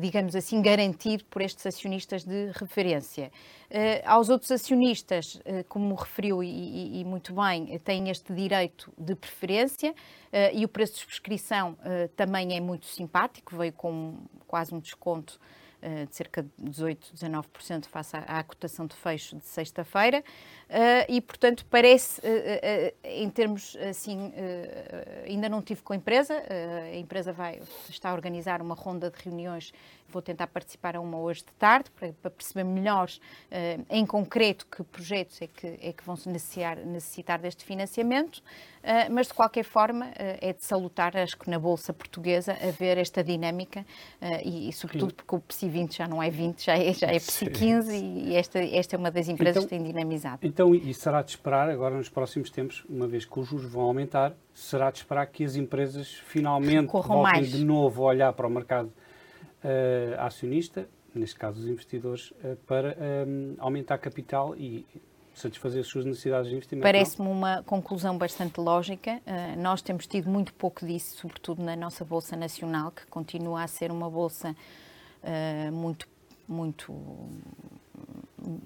digamos 0.00 0.34
assim, 0.34 0.62
garantido 0.62 1.24
por 1.26 1.42
estes 1.42 1.66
acionistas 1.66 2.24
de 2.24 2.50
referência. 2.52 3.30
Uh, 3.70 4.02
aos 4.04 4.28
outros 4.28 4.50
acionistas, 4.50 5.34
uh, 5.36 5.64
como 5.68 5.94
referiu 5.94 6.42
e, 6.42 7.00
e, 7.00 7.04
muito 7.04 7.34
bem, 7.34 7.78
têm 7.78 8.08
este 8.08 8.32
direito 8.32 8.92
de 8.98 9.14
preferência 9.14 9.94
e 10.54 10.64
o 10.64 10.68
preço 10.68 10.94
de 10.94 11.00
subscrição 11.00 11.76
também 12.14 12.56
é 12.56 12.60
muito 12.60 12.86
simpático, 12.86 13.56
veio 13.56 13.72
com 13.72 14.16
quase 14.46 14.72
um 14.72 14.78
desconto 14.78 15.40
de 16.08 16.14
cerca 16.14 16.42
de 16.42 16.50
18, 16.58 17.12
19% 17.14 17.86
face 17.86 18.16
à, 18.16 18.20
à 18.20 18.42
cotação 18.42 18.86
de 18.86 18.94
fecho 18.94 19.36
de 19.36 19.46
sexta-feira. 19.46 20.22
Uh, 20.68 21.04
e, 21.08 21.20
portanto, 21.20 21.66
parece, 21.68 22.20
uh, 22.20 22.94
em 23.02 23.28
termos 23.28 23.76
assim, 23.88 24.32
ainda 25.26 25.48
não 25.48 25.62
tive 25.62 25.82
com 25.82 25.92
a 25.92 25.96
empresa, 25.96 26.42
a 26.92 26.96
empresa 26.96 27.32
vai, 27.32 27.60
está 27.88 28.10
a 28.10 28.14
organizar 28.14 28.62
uma 28.62 28.74
ronda 28.74 29.10
de 29.10 29.18
reuniões, 29.22 29.72
vou 30.10 30.22
tentar 30.22 30.46
participar 30.46 30.96
a 30.96 31.00
uma 31.00 31.18
hoje 31.18 31.40
de 31.40 31.52
tarde, 31.58 31.90
para, 31.90 32.12
para 32.12 32.30
perceber 32.30 32.64
melhor, 32.64 33.10
em 33.88 34.04
concreto, 34.06 34.66
que 34.66 34.82
projetos 34.82 35.40
é 35.42 35.46
que, 35.46 35.66
é 35.80 35.92
que 35.92 36.04
vão 36.04 36.16
necessitar, 36.26 36.76
necessitar 36.76 37.38
deste 37.38 37.64
financiamento, 37.64 38.42
mas, 39.10 39.26
de 39.26 39.34
qualquer 39.34 39.64
forma, 39.64 40.10
é 40.16 40.52
de 40.52 40.64
salutar, 40.64 41.16
acho 41.16 41.36
que 41.36 41.50
na 41.50 41.58
Bolsa 41.58 41.92
Portuguesa, 41.92 42.52
a 42.52 42.70
ver 42.70 42.98
esta 42.98 43.22
dinâmica, 43.22 43.84
e, 44.42 44.68
e, 44.68 44.72
sobretudo 44.72 45.14
porque 45.14 45.34
o 45.34 45.40
PSI 45.40 45.68
20 45.68 45.96
já 45.96 46.08
não 46.08 46.22
é 46.22 46.30
20, 46.30 46.64
já 46.64 46.78
é, 46.78 46.92
já 46.92 47.06
é 47.08 47.18
PSI 47.18 47.50
15, 47.50 47.96
e 47.96 48.34
esta, 48.34 48.58
esta 48.58 48.96
é 48.96 48.98
uma 48.98 49.10
das 49.10 49.28
empresas 49.28 49.64
então, 49.64 49.68
que 49.68 49.84
tem 49.84 49.92
dinamizado. 49.92 50.38
Então, 50.42 50.74
e 50.74 50.92
será 50.94 51.22
de 51.22 51.30
esperar, 51.30 51.68
agora 51.68 51.96
nos 51.96 52.08
próximos 52.08 52.50
tempos, 52.50 52.84
uma 52.88 53.06
vez 53.06 53.24
que 53.24 53.38
os 53.38 53.46
juros 53.46 53.70
vão 53.70 53.82
aumentar, 53.82 54.34
será 54.54 54.90
de 54.90 54.98
esperar 54.98 55.26
que 55.26 55.44
as 55.44 55.56
empresas 55.56 56.12
finalmente 56.26 56.88
Corram 56.88 57.16
voltem 57.16 57.32
mais. 57.40 57.52
de 57.52 57.64
novo 57.64 58.02
a 58.04 58.06
olhar 58.06 58.32
para 58.32 58.46
o 58.46 58.50
mercado 58.50 58.86
uh, 58.86 58.92
acionista, 60.18 60.88
neste 61.14 61.36
caso 61.36 61.60
os 61.60 61.66
investidores, 61.66 62.30
uh, 62.30 62.56
para 62.66 62.96
um, 63.26 63.54
aumentar 63.58 63.98
capital 63.98 64.54
e 64.56 64.86
satisfazer 65.34 65.80
as 65.80 65.86
suas 65.86 66.04
necessidades 66.04 66.48
de 66.48 66.56
investimento. 66.56 66.82
Parece-me 66.82 67.28
uma 67.28 67.62
conclusão 67.62 68.16
bastante 68.16 68.60
lógica. 68.60 69.20
Uh, 69.26 69.60
nós 69.60 69.82
temos 69.82 70.06
tido 70.06 70.28
muito 70.28 70.52
pouco 70.54 70.84
disso, 70.84 71.16
sobretudo 71.16 71.62
na 71.62 71.76
nossa 71.76 72.04
Bolsa 72.04 72.36
Nacional, 72.36 72.90
que 72.90 73.06
continua 73.06 73.62
a 73.62 73.66
ser 73.66 73.90
uma 73.90 74.10
bolsa 74.10 74.54
uh, 75.22 75.72
muito, 75.72 76.06
muito 76.48 76.94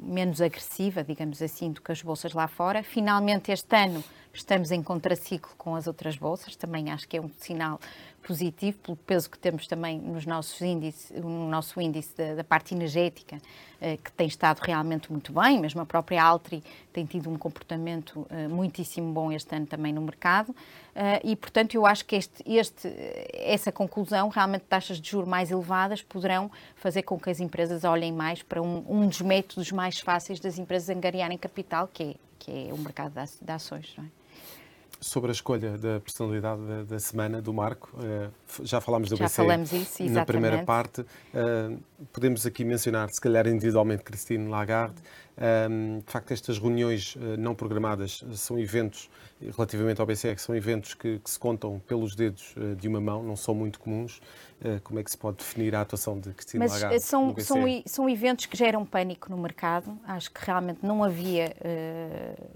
menos 0.03 0.41
agressiva, 0.41 1.03
digamos 1.03 1.43
assim, 1.43 1.73
do 1.73 1.81
que 1.81 1.91
as 1.91 2.03
bolsas 2.03 2.33
lá 2.33 2.47
fora. 2.47 2.83
Finalmente, 2.83 3.51
este 3.51 3.75
ano, 3.77 4.03
estamos 4.35 4.71
em 4.71 4.83
contraciclo 4.83 5.53
com 5.57 5.75
as 5.75 5.87
outras 5.87 6.17
bolsas, 6.17 6.57
também 6.57 6.91
acho 6.91 7.09
que 7.09 7.17
é 7.17 7.21
um 7.21 7.31
sinal 7.39 7.81
positivo, 8.27 8.79
pelo 8.79 8.97
peso 8.97 9.31
que 9.31 9.39
temos 9.39 9.67
também 9.67 9.99
nos 9.99 10.25
nossos 10.27 10.61
índices, 10.61 11.11
no 11.21 11.49
nosso 11.49 11.81
índice 11.81 12.17
da, 12.17 12.35
da 12.37 12.45
parte 12.45 12.75
energética, 12.75 13.39
eh, 13.81 13.99
que 13.99 14.11
tem 14.13 14.27
estado 14.27 14.61
realmente 14.61 15.13
muito 15.13 15.33
bem, 15.33 15.61
mesmo 15.61 15.81
a 15.83 15.87
própria 15.87 16.23
Altri 16.23 16.65
tem 16.93 17.05
tido 17.05 17.29
um 17.31 17.37
comportamento 17.37 18.27
eh, 18.31 18.49
muitíssimo 18.49 19.13
bom 19.13 19.31
este 19.31 19.55
ano 19.55 19.67
também 19.67 19.93
no 19.93 20.01
mercado, 20.01 20.57
eh, 20.95 21.21
e 21.23 21.37
portanto 21.37 21.75
eu 21.75 21.85
acho 21.85 22.05
que 22.07 22.17
este, 22.17 22.43
este, 22.47 22.91
essa 23.35 23.71
conclusão, 23.71 24.29
realmente 24.31 24.63
taxas 24.63 24.99
de 24.99 25.11
juros 25.11 25.29
mais 25.29 25.51
elevadas, 25.51 26.03
poderão 26.03 26.51
fazer 26.77 27.03
com 27.03 27.19
que 27.19 27.29
as 27.29 27.41
empresas 27.41 27.85
olhem 27.85 28.13
mais 28.13 28.43
para 28.43 28.63
um, 28.63 28.85
um 28.89 29.07
dos 29.07 29.21
métodos 29.21 29.71
mais 29.71 30.01
fáceis 30.01 30.41
das 30.41 30.59
empresas 30.59 30.89
angariarem 30.89 31.37
capital, 31.37 31.89
que 31.93 32.03
é, 32.03 32.15
que 32.39 32.69
é 32.69 32.73
o 32.73 32.79
mercado 32.79 33.13
de 33.13 33.53
ações. 33.53 33.93
Não 33.99 34.05
é? 34.05 34.24
Sobre 35.01 35.31
a 35.31 35.33
escolha 35.33 35.77
da 35.77 36.01
personalidade 36.01 36.63
da, 36.63 36.83
da 36.85 36.99
semana 36.99 37.41
do 37.41 37.53
Marco. 37.53 37.91
Uh, 37.95 38.31
já 38.63 38.81
falámos 38.81 39.09
do 39.09 39.17
já 39.17 39.27
BCE 39.27 39.37
falamos 39.37 39.73
isso, 39.73 40.03
exatamente. 40.03 40.15
na 40.15 40.25
primeira 40.25 40.63
parte. 40.65 41.01
Uh, 41.03 41.79
podemos 42.13 42.47
aqui 42.47 42.65
mencionar, 42.65 43.09
se 43.11 43.21
calhar 43.21 43.47
individualmente, 43.47 44.03
Christine 44.03 44.49
Lagarde. 44.49 44.97
Um, 45.37 45.99
de 45.99 46.13
facto, 46.13 46.31
estas 46.31 46.59
reuniões 46.59 47.17
uh, 47.17 47.37
não 47.39 47.55
programadas 47.55 48.25
são 48.35 48.59
eventos, 48.59 49.11
relativamente 49.57 50.01
ao 50.01 50.07
BCE, 50.07 50.35
que 50.35 50.41
são 50.41 50.55
eventos 50.55 50.95
que, 50.95 51.19
que 51.19 51.31
se 51.31 51.39
contam 51.39 51.81
pelos 51.87 52.15
dedos 52.15 52.55
de 52.79 52.89
uma 52.89 53.01
mão, 53.01 53.23
não 53.23 53.37
são 53.37 53.55
muito 53.55 53.81
comuns. 53.81 54.23
como 54.85 55.01
é 55.01 55.03
que 55.03 55.11
se 55.11 55.19
pode 55.19 55.39
definir 55.39 55.75
a 55.75 55.81
atuação 55.81 56.19
de 56.19 56.33
Christine 56.33 56.61
Mas 56.61 56.73
Lagarde? 56.73 57.01
São, 57.01 57.35
são, 57.39 57.65
são 57.85 58.09
eventos 58.09 58.47
que 58.47 58.57
geram 58.57 58.87
pânico 58.87 59.29
no 59.29 59.37
mercado. 59.37 59.99
Acho 60.07 60.31
que 60.31 60.41
realmente 60.45 60.79
não 60.83 61.03
havia, 61.03 61.55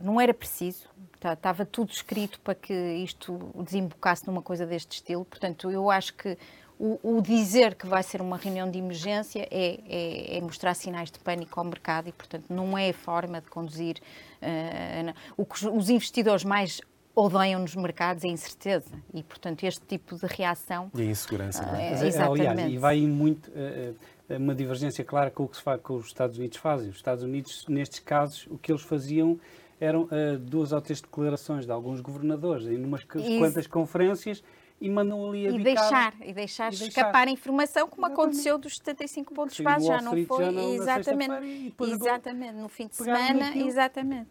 não 0.01 0.21
era 0.21 0.33
preciso 0.33 0.89
Estava 1.19 1.65
tá, 1.65 1.71
tudo 1.71 1.91
escrito 1.91 2.39
para 2.41 2.55
que 2.55 2.73
isto 2.73 3.51
desembocasse 3.57 4.27
numa 4.27 4.41
coisa 4.41 4.65
deste 4.65 4.93
estilo. 4.93 5.25
Portanto, 5.25 5.71
eu 5.71 5.91
acho 5.91 6.15
que 6.15 6.39
o, 6.79 6.99
o 7.03 7.21
dizer 7.21 7.75
que 7.75 7.87
vai 7.87 8.03
ser 8.05 8.23
uma 8.23 8.37
reunião 8.37 8.71
de 8.71 8.79
emergência 8.79 9.49
é, 9.51 9.81
é, 9.89 10.37
é, 10.37 10.41
mostrar 10.41 10.75
sinais 10.75 11.11
de 11.11 11.19
pânico 11.19 11.59
ao 11.59 11.67
mercado 11.67 12.09
e, 12.09 12.13
portanto, 12.13 12.45
não 12.49 12.79
é 12.79 12.91
a 12.91 12.95
forma 12.95 13.41
de 13.41 13.49
conduzir. 13.49 13.97
Uh, 14.41 15.13
o 15.37 15.45
que 15.45 15.67
os 15.67 15.91
investidores 15.91 16.45
mais 16.45 16.81
odeiam 17.17 17.61
nos 17.61 17.75
mercados 17.75 18.23
é 18.23 18.29
a 18.29 18.31
incerteza 18.31 19.03
e, 19.13 19.25
portanto, 19.25 19.65
este 19.65 19.85
tipo 19.87 20.17
de 20.17 20.27
reação. 20.27 20.89
E 20.95 21.03
a 21.03 21.05
insegurança, 21.05 21.67
não 21.67 21.75
é? 21.75 21.93
Exatamente. 21.95 22.47
Aliás, 22.47 22.73
e 22.73 22.79
vai 22.79 23.01
muito. 23.01 23.51
Uh, 23.51 23.97
uma 24.31 24.55
divergência 24.55 25.03
clara 25.03 25.31
com 25.31 25.45
o 25.45 25.49
que 25.49 25.57
se 25.57 25.63
faz, 25.63 25.81
com 25.81 25.95
os 25.95 26.07
Estados 26.07 26.37
Unidos 26.37 26.59
fazem. 26.59 26.91
Os 26.91 26.97
Estados 26.97 27.25
Unidos, 27.25 27.65
nestes 27.67 27.99
casos, 27.99 28.47
o 28.51 28.59
que 28.59 28.71
eles 28.71 28.83
faziam 28.83 29.41
eram 29.81 30.03
uh, 30.05 30.39
duas 30.39 30.73
ou 30.73 30.81
três 30.81 31.01
declarações 31.01 31.65
de 31.65 31.73
alguns 31.73 32.01
governadores 32.01 32.67
em 32.67 32.85
umas 32.85 33.05
quantas 33.05 33.67
conferências 33.67 34.43
e 34.81 34.89
mandam 34.89 35.29
ali 35.29 35.47
a 35.47 35.51
e 35.51 35.63
deixar 35.63 36.15
e 36.25 36.33
deixar, 36.33 36.73
e 36.73 36.77
escapar 36.77 37.27
a 37.27 37.31
informação 37.31 37.89
como 37.89 38.07
Exatamente. 38.07 38.29
aconteceu 38.29 38.59
dos 38.59 38.77
75 38.77 39.35
pontos 39.35 39.61
base 39.61 39.87
já 39.87 40.01
não 40.01 40.25
foi 40.25 40.45
já 40.45 40.53
não, 40.53 40.75
exatamente 40.75 41.75
exatamente 41.81 42.53
no 42.53 42.69
fim 42.69 42.87
de 42.87 42.97
semana 42.97 43.57
exatamente. 43.57 44.29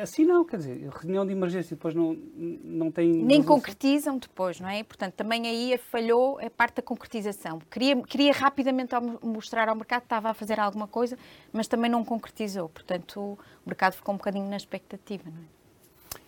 Assim 0.00 0.24
não 0.24 0.44
quer 0.44 0.56
dizer 0.56 0.88
reunião 0.88 1.26
de 1.26 1.32
emergência 1.32 1.76
depois 1.76 1.94
não 1.94 2.14
não 2.14 2.90
tem 2.90 3.08
nem 3.08 3.22
resolução. 3.22 3.44
concretizam 3.44 4.18
depois 4.18 4.58
não 4.58 4.68
é? 4.68 4.82
Portanto 4.82 5.14
também 5.14 5.46
aí 5.46 5.76
falhou 5.78 6.38
a 6.40 6.48
parte 6.48 6.76
da 6.76 6.82
concretização. 6.82 7.58
Queria 7.70 8.00
queria 8.02 8.32
rapidamente 8.32 8.94
mostrar 9.22 9.68
ao 9.68 9.76
mercado 9.76 10.00
que 10.00 10.06
estava 10.06 10.30
a 10.30 10.34
fazer 10.34 10.58
alguma 10.58 10.88
coisa 10.88 11.18
mas 11.52 11.68
também 11.68 11.90
não 11.90 12.04
concretizou. 12.04 12.68
Portanto 12.68 13.20
o 13.20 13.38
mercado 13.66 13.94
ficou 13.94 14.14
um 14.14 14.18
bocadinho 14.18 14.48
na 14.48 14.56
expectativa 14.56 15.24
não 15.30 15.42
é 15.42 15.59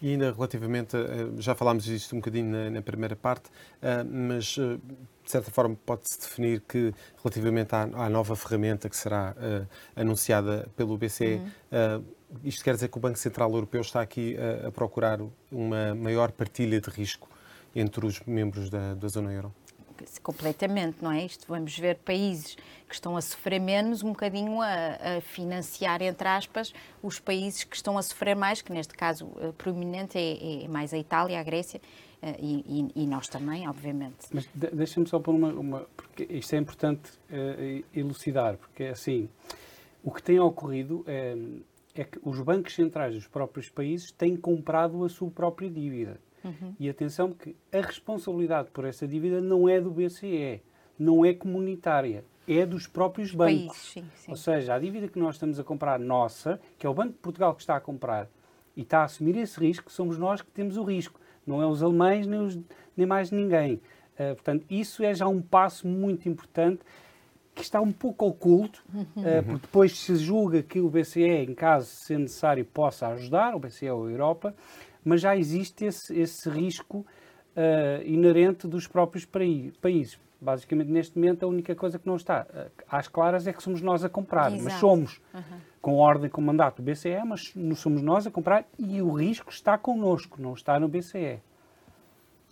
e 0.02 0.10
ainda 0.10 0.32
relativamente, 0.32 0.96
já 1.38 1.54
falámos 1.54 1.84
disto 1.84 2.16
um 2.16 2.18
bocadinho 2.18 2.50
na, 2.50 2.70
na 2.70 2.82
primeira 2.82 3.14
parte, 3.14 3.48
eh, 3.80 4.02
mas 4.02 4.56
eh, 4.58 4.76
de 5.24 5.30
certa 5.30 5.48
forma 5.52 5.78
pode-se 5.86 6.20
definir 6.20 6.60
que 6.62 6.92
relativamente 7.22 7.72
à, 7.72 7.82
à, 7.82 8.10
nova 8.10 8.34
ferramenta 8.34 8.88
que 8.88 8.96
será 8.96 9.36
uh, 9.38 9.66
anunciada 9.94 10.68
pelo 10.76 10.98
BCE, 10.98 11.34
uhum. 11.34 12.00
uh, 12.00 12.04
isto 12.42 12.64
quer 12.64 12.74
dizer 12.74 12.88
que 12.88 12.98
o 12.98 13.00
Banco 13.00 13.16
Central 13.16 13.52
Europeu 13.52 13.80
está 13.80 14.00
aqui 14.00 14.36
a, 14.36 14.68
a 14.68 14.72
procurar 14.72 15.20
uma 15.50 15.94
maior 15.94 16.32
partilha 16.32 16.80
de 16.80 16.90
risco 16.90 17.28
entre 17.72 18.04
os 18.04 18.20
membros 18.26 18.68
da, 18.68 18.94
da 18.94 19.06
zona 19.06 19.32
euro? 19.32 19.54
Completamente, 20.22 20.98
não 21.02 21.10
é? 21.10 21.24
Isto 21.24 21.46
vamos 21.48 21.76
ver 21.78 21.96
países 21.96 22.56
que 22.88 22.94
estão 22.94 23.16
a 23.16 23.20
sofrer 23.22 23.58
menos, 23.58 24.02
um 24.02 24.10
bocadinho 24.10 24.60
a, 24.60 24.66
a, 25.16 25.20
financiar, 25.22 26.02
entre 26.02 26.28
aspas, 26.28 26.74
os 27.02 27.18
países 27.18 27.64
que 27.64 27.74
estão 27.74 27.96
a 27.96 28.02
sofrer 28.02 28.36
mais, 28.36 28.60
que 28.60 28.72
neste 28.72 28.94
caso 28.94 29.24
uh, 29.24 29.52
proeminente 29.56 30.18
é, 30.18 30.64
é, 30.64 30.68
mais 30.68 30.92
a 30.92 30.98
Itália, 30.98 31.40
a 31.40 31.42
Grécia 31.42 31.80
uh, 32.22 32.26
e, 32.38 32.92
e, 32.94 33.06
nós 33.06 33.28
também, 33.28 33.66
obviamente. 33.66 34.26
Mas 34.30 34.46
de, 34.54 34.68
deixa-me 34.68 35.06
só 35.06 35.18
pôr 35.18 35.34
uma, 35.34 35.48
uma, 35.48 35.86
porque 35.96 36.26
isto 36.30 36.54
é 36.54 36.58
importante 36.58 37.10
uh, 37.30 37.84
elucidar, 37.94 38.58
porque 38.58 38.84
assim, 38.84 39.28
o 40.04 40.10
que 40.10 40.22
tem 40.22 40.38
ocorrido 40.38 41.02
é, 41.06 41.34
é 41.94 42.04
que 42.04 42.18
os 42.22 42.40
bancos 42.40 42.74
centrais 42.74 43.14
dos 43.14 43.26
próprios 43.26 43.70
países 43.70 44.10
têm 44.12 44.36
comprado 44.36 45.04
a 45.04 45.08
sua 45.08 45.30
própria 45.30 45.70
dívida. 45.70 46.20
Uhum. 46.44 46.74
E 46.78 46.88
atenção 46.88 47.32
que 47.32 47.56
a 47.72 47.80
responsabilidade 47.80 48.70
por 48.70 48.84
essa 48.84 49.06
dívida 49.06 49.40
não 49.40 49.68
é 49.68 49.80
do 49.80 49.90
BCE, 49.90 50.62
não 50.98 51.24
é 51.24 51.32
comunitária, 51.32 52.24
é 52.46 52.66
dos 52.66 52.86
próprios 52.86 53.32
bancos. 53.32 53.92
Sim, 53.92 54.04
sim. 54.16 54.30
Ou 54.30 54.36
seja, 54.36 54.74
a 54.74 54.78
dívida 54.78 55.08
que 55.08 55.18
nós 55.18 55.36
estamos 55.36 55.58
a 55.58 55.64
comprar 55.64 55.98
nossa, 55.98 56.60
que 56.78 56.86
é 56.86 56.90
o 56.90 56.94
Banco 56.94 57.12
de 57.12 57.18
Portugal 57.18 57.54
que 57.54 57.60
está 57.60 57.76
a 57.76 57.80
comprar 57.80 58.28
e 58.76 58.82
está 58.82 59.00
a 59.00 59.04
assumir 59.04 59.36
esse 59.36 59.58
risco, 59.60 59.90
somos 59.92 60.18
nós 60.18 60.42
que 60.42 60.50
temos 60.50 60.76
o 60.76 60.82
risco, 60.82 61.20
não 61.46 61.62
é 61.62 61.66
os 61.66 61.82
alemães 61.82 62.26
nem, 62.26 62.40
os, 62.40 62.58
nem 62.96 63.06
mais 63.06 63.30
ninguém. 63.30 63.80
Uh, 64.14 64.34
portanto, 64.34 64.64
isso 64.70 65.02
é 65.02 65.14
já 65.14 65.26
um 65.26 65.40
passo 65.40 65.86
muito 65.86 66.28
importante 66.28 66.80
que 67.54 67.62
está 67.62 67.80
um 67.80 67.92
pouco 67.92 68.26
oculto, 68.26 68.82
uhum. 68.94 69.04
uh, 69.04 69.42
porque 69.44 69.66
depois 69.66 69.98
se 69.98 70.16
julga 70.16 70.62
que 70.62 70.80
o 70.80 70.88
BCE, 70.88 71.22
em 71.22 71.54
caso 71.54 71.86
se 71.86 72.16
necessário, 72.16 72.64
possa 72.64 73.08
ajudar, 73.08 73.54
o 73.54 73.58
BCE 73.58 73.90
ou 73.90 74.06
a 74.06 74.10
Europa, 74.10 74.54
mas 75.04 75.20
já 75.20 75.36
existe 75.36 75.84
esse, 75.84 76.18
esse 76.18 76.48
risco 76.48 76.98
uh, 76.98 78.02
inerente 78.04 78.66
dos 78.66 78.86
próprios 78.86 79.24
países. 79.80 80.18
Basicamente, 80.40 80.90
neste 80.90 81.16
momento, 81.16 81.44
a 81.44 81.48
única 81.48 81.74
coisa 81.74 81.98
que 81.98 82.06
não 82.06 82.16
está 82.16 82.46
uh, 82.50 82.70
às 82.88 83.08
claras 83.08 83.46
é 83.46 83.52
que 83.52 83.62
somos 83.62 83.80
nós 83.80 84.04
a 84.04 84.08
comprar, 84.08 84.52
Exato. 84.52 84.64
mas 84.64 84.72
somos 84.74 85.20
uhum. 85.32 85.58
com 85.80 85.96
ordem, 85.96 86.28
com 86.28 86.40
mandato 86.40 86.82
do 86.82 86.90
BCE, 86.90 87.22
mas 87.24 87.52
somos 87.76 88.02
nós 88.02 88.26
a 88.26 88.30
comprar 88.30 88.64
e 88.78 89.00
o 89.00 89.12
risco 89.12 89.50
está 89.50 89.78
connosco, 89.78 90.40
não 90.40 90.54
está 90.54 90.78
no 90.80 90.88
BCE. 90.88 91.40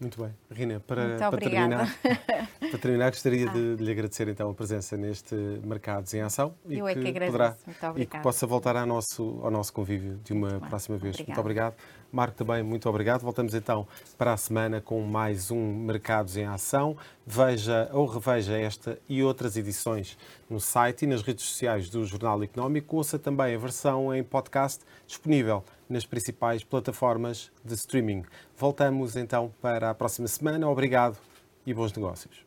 Muito 0.01 0.19
bem. 0.23 0.35
Rina, 0.51 0.81
para, 0.81 1.19
para 1.19 1.37
terminar, 1.37 1.99
para 2.59 2.79
terminar, 2.79 3.11
gostaria 3.11 3.51
ah. 3.51 3.53
de, 3.53 3.77
de, 3.77 3.85
lhe 3.85 3.91
agradecer 3.91 4.29
então 4.29 4.49
a 4.49 4.55
presença 4.55 4.97
neste 4.97 5.35
Mercados 5.63 6.15
em 6.15 6.23
Ação 6.23 6.55
e 6.67 6.79
Eu 6.79 6.87
que, 6.87 6.93
é 6.93 7.13
que 7.13 7.21
poderá 7.27 7.55
e 7.97 8.07
que 8.07 8.19
possa 8.21 8.47
voltar 8.47 8.77
ao 8.77 8.87
nosso, 8.87 9.39
ao 9.43 9.51
nosso 9.51 9.71
convívio 9.75 10.19
de 10.25 10.33
uma 10.33 10.53
muito 10.53 10.69
próxima 10.69 10.97
vez. 10.97 11.17
Obrigada. 11.17 11.27
Muito 11.27 11.41
obrigado. 11.41 11.75
Marco 12.11 12.35
também, 12.35 12.63
muito 12.63 12.89
obrigado. 12.89 13.21
Voltamos 13.21 13.53
então 13.53 13.87
para 14.17 14.33
a 14.33 14.37
semana 14.39 14.81
com 14.81 15.03
mais 15.03 15.51
um 15.51 15.75
Mercados 15.75 16.35
em 16.39 16.47
Ação. 16.47 16.97
Veja 17.27 17.91
ou 17.93 18.07
reveja 18.07 18.57
esta 18.57 18.99
e 19.07 19.23
outras 19.23 19.55
edições 19.59 20.17
no 20.49 20.59
site 20.59 21.03
e 21.03 21.07
nas 21.07 21.21
redes 21.21 21.45
sociais 21.45 21.91
do 21.91 22.07
Jornal 22.07 22.43
Económico. 22.43 22.97
Ouça 22.97 23.19
também 23.19 23.55
a 23.55 23.59
versão 23.59 24.15
em 24.15 24.25
podcast 24.25 24.83
disponível 25.07 25.63
nas 25.91 26.07
principais 26.07 26.65
plataformas 26.65 27.51
de 27.65 27.75
streaming. 27.75 28.25
Voltamos 28.57 29.17
então 29.17 29.53
para 29.61 29.91
a 29.91 29.95
próxima 29.95 30.29
semana. 30.29 30.69
Obrigado 30.69 31.19
e 31.67 31.75
bons 31.75 31.93
negócios. 31.93 32.45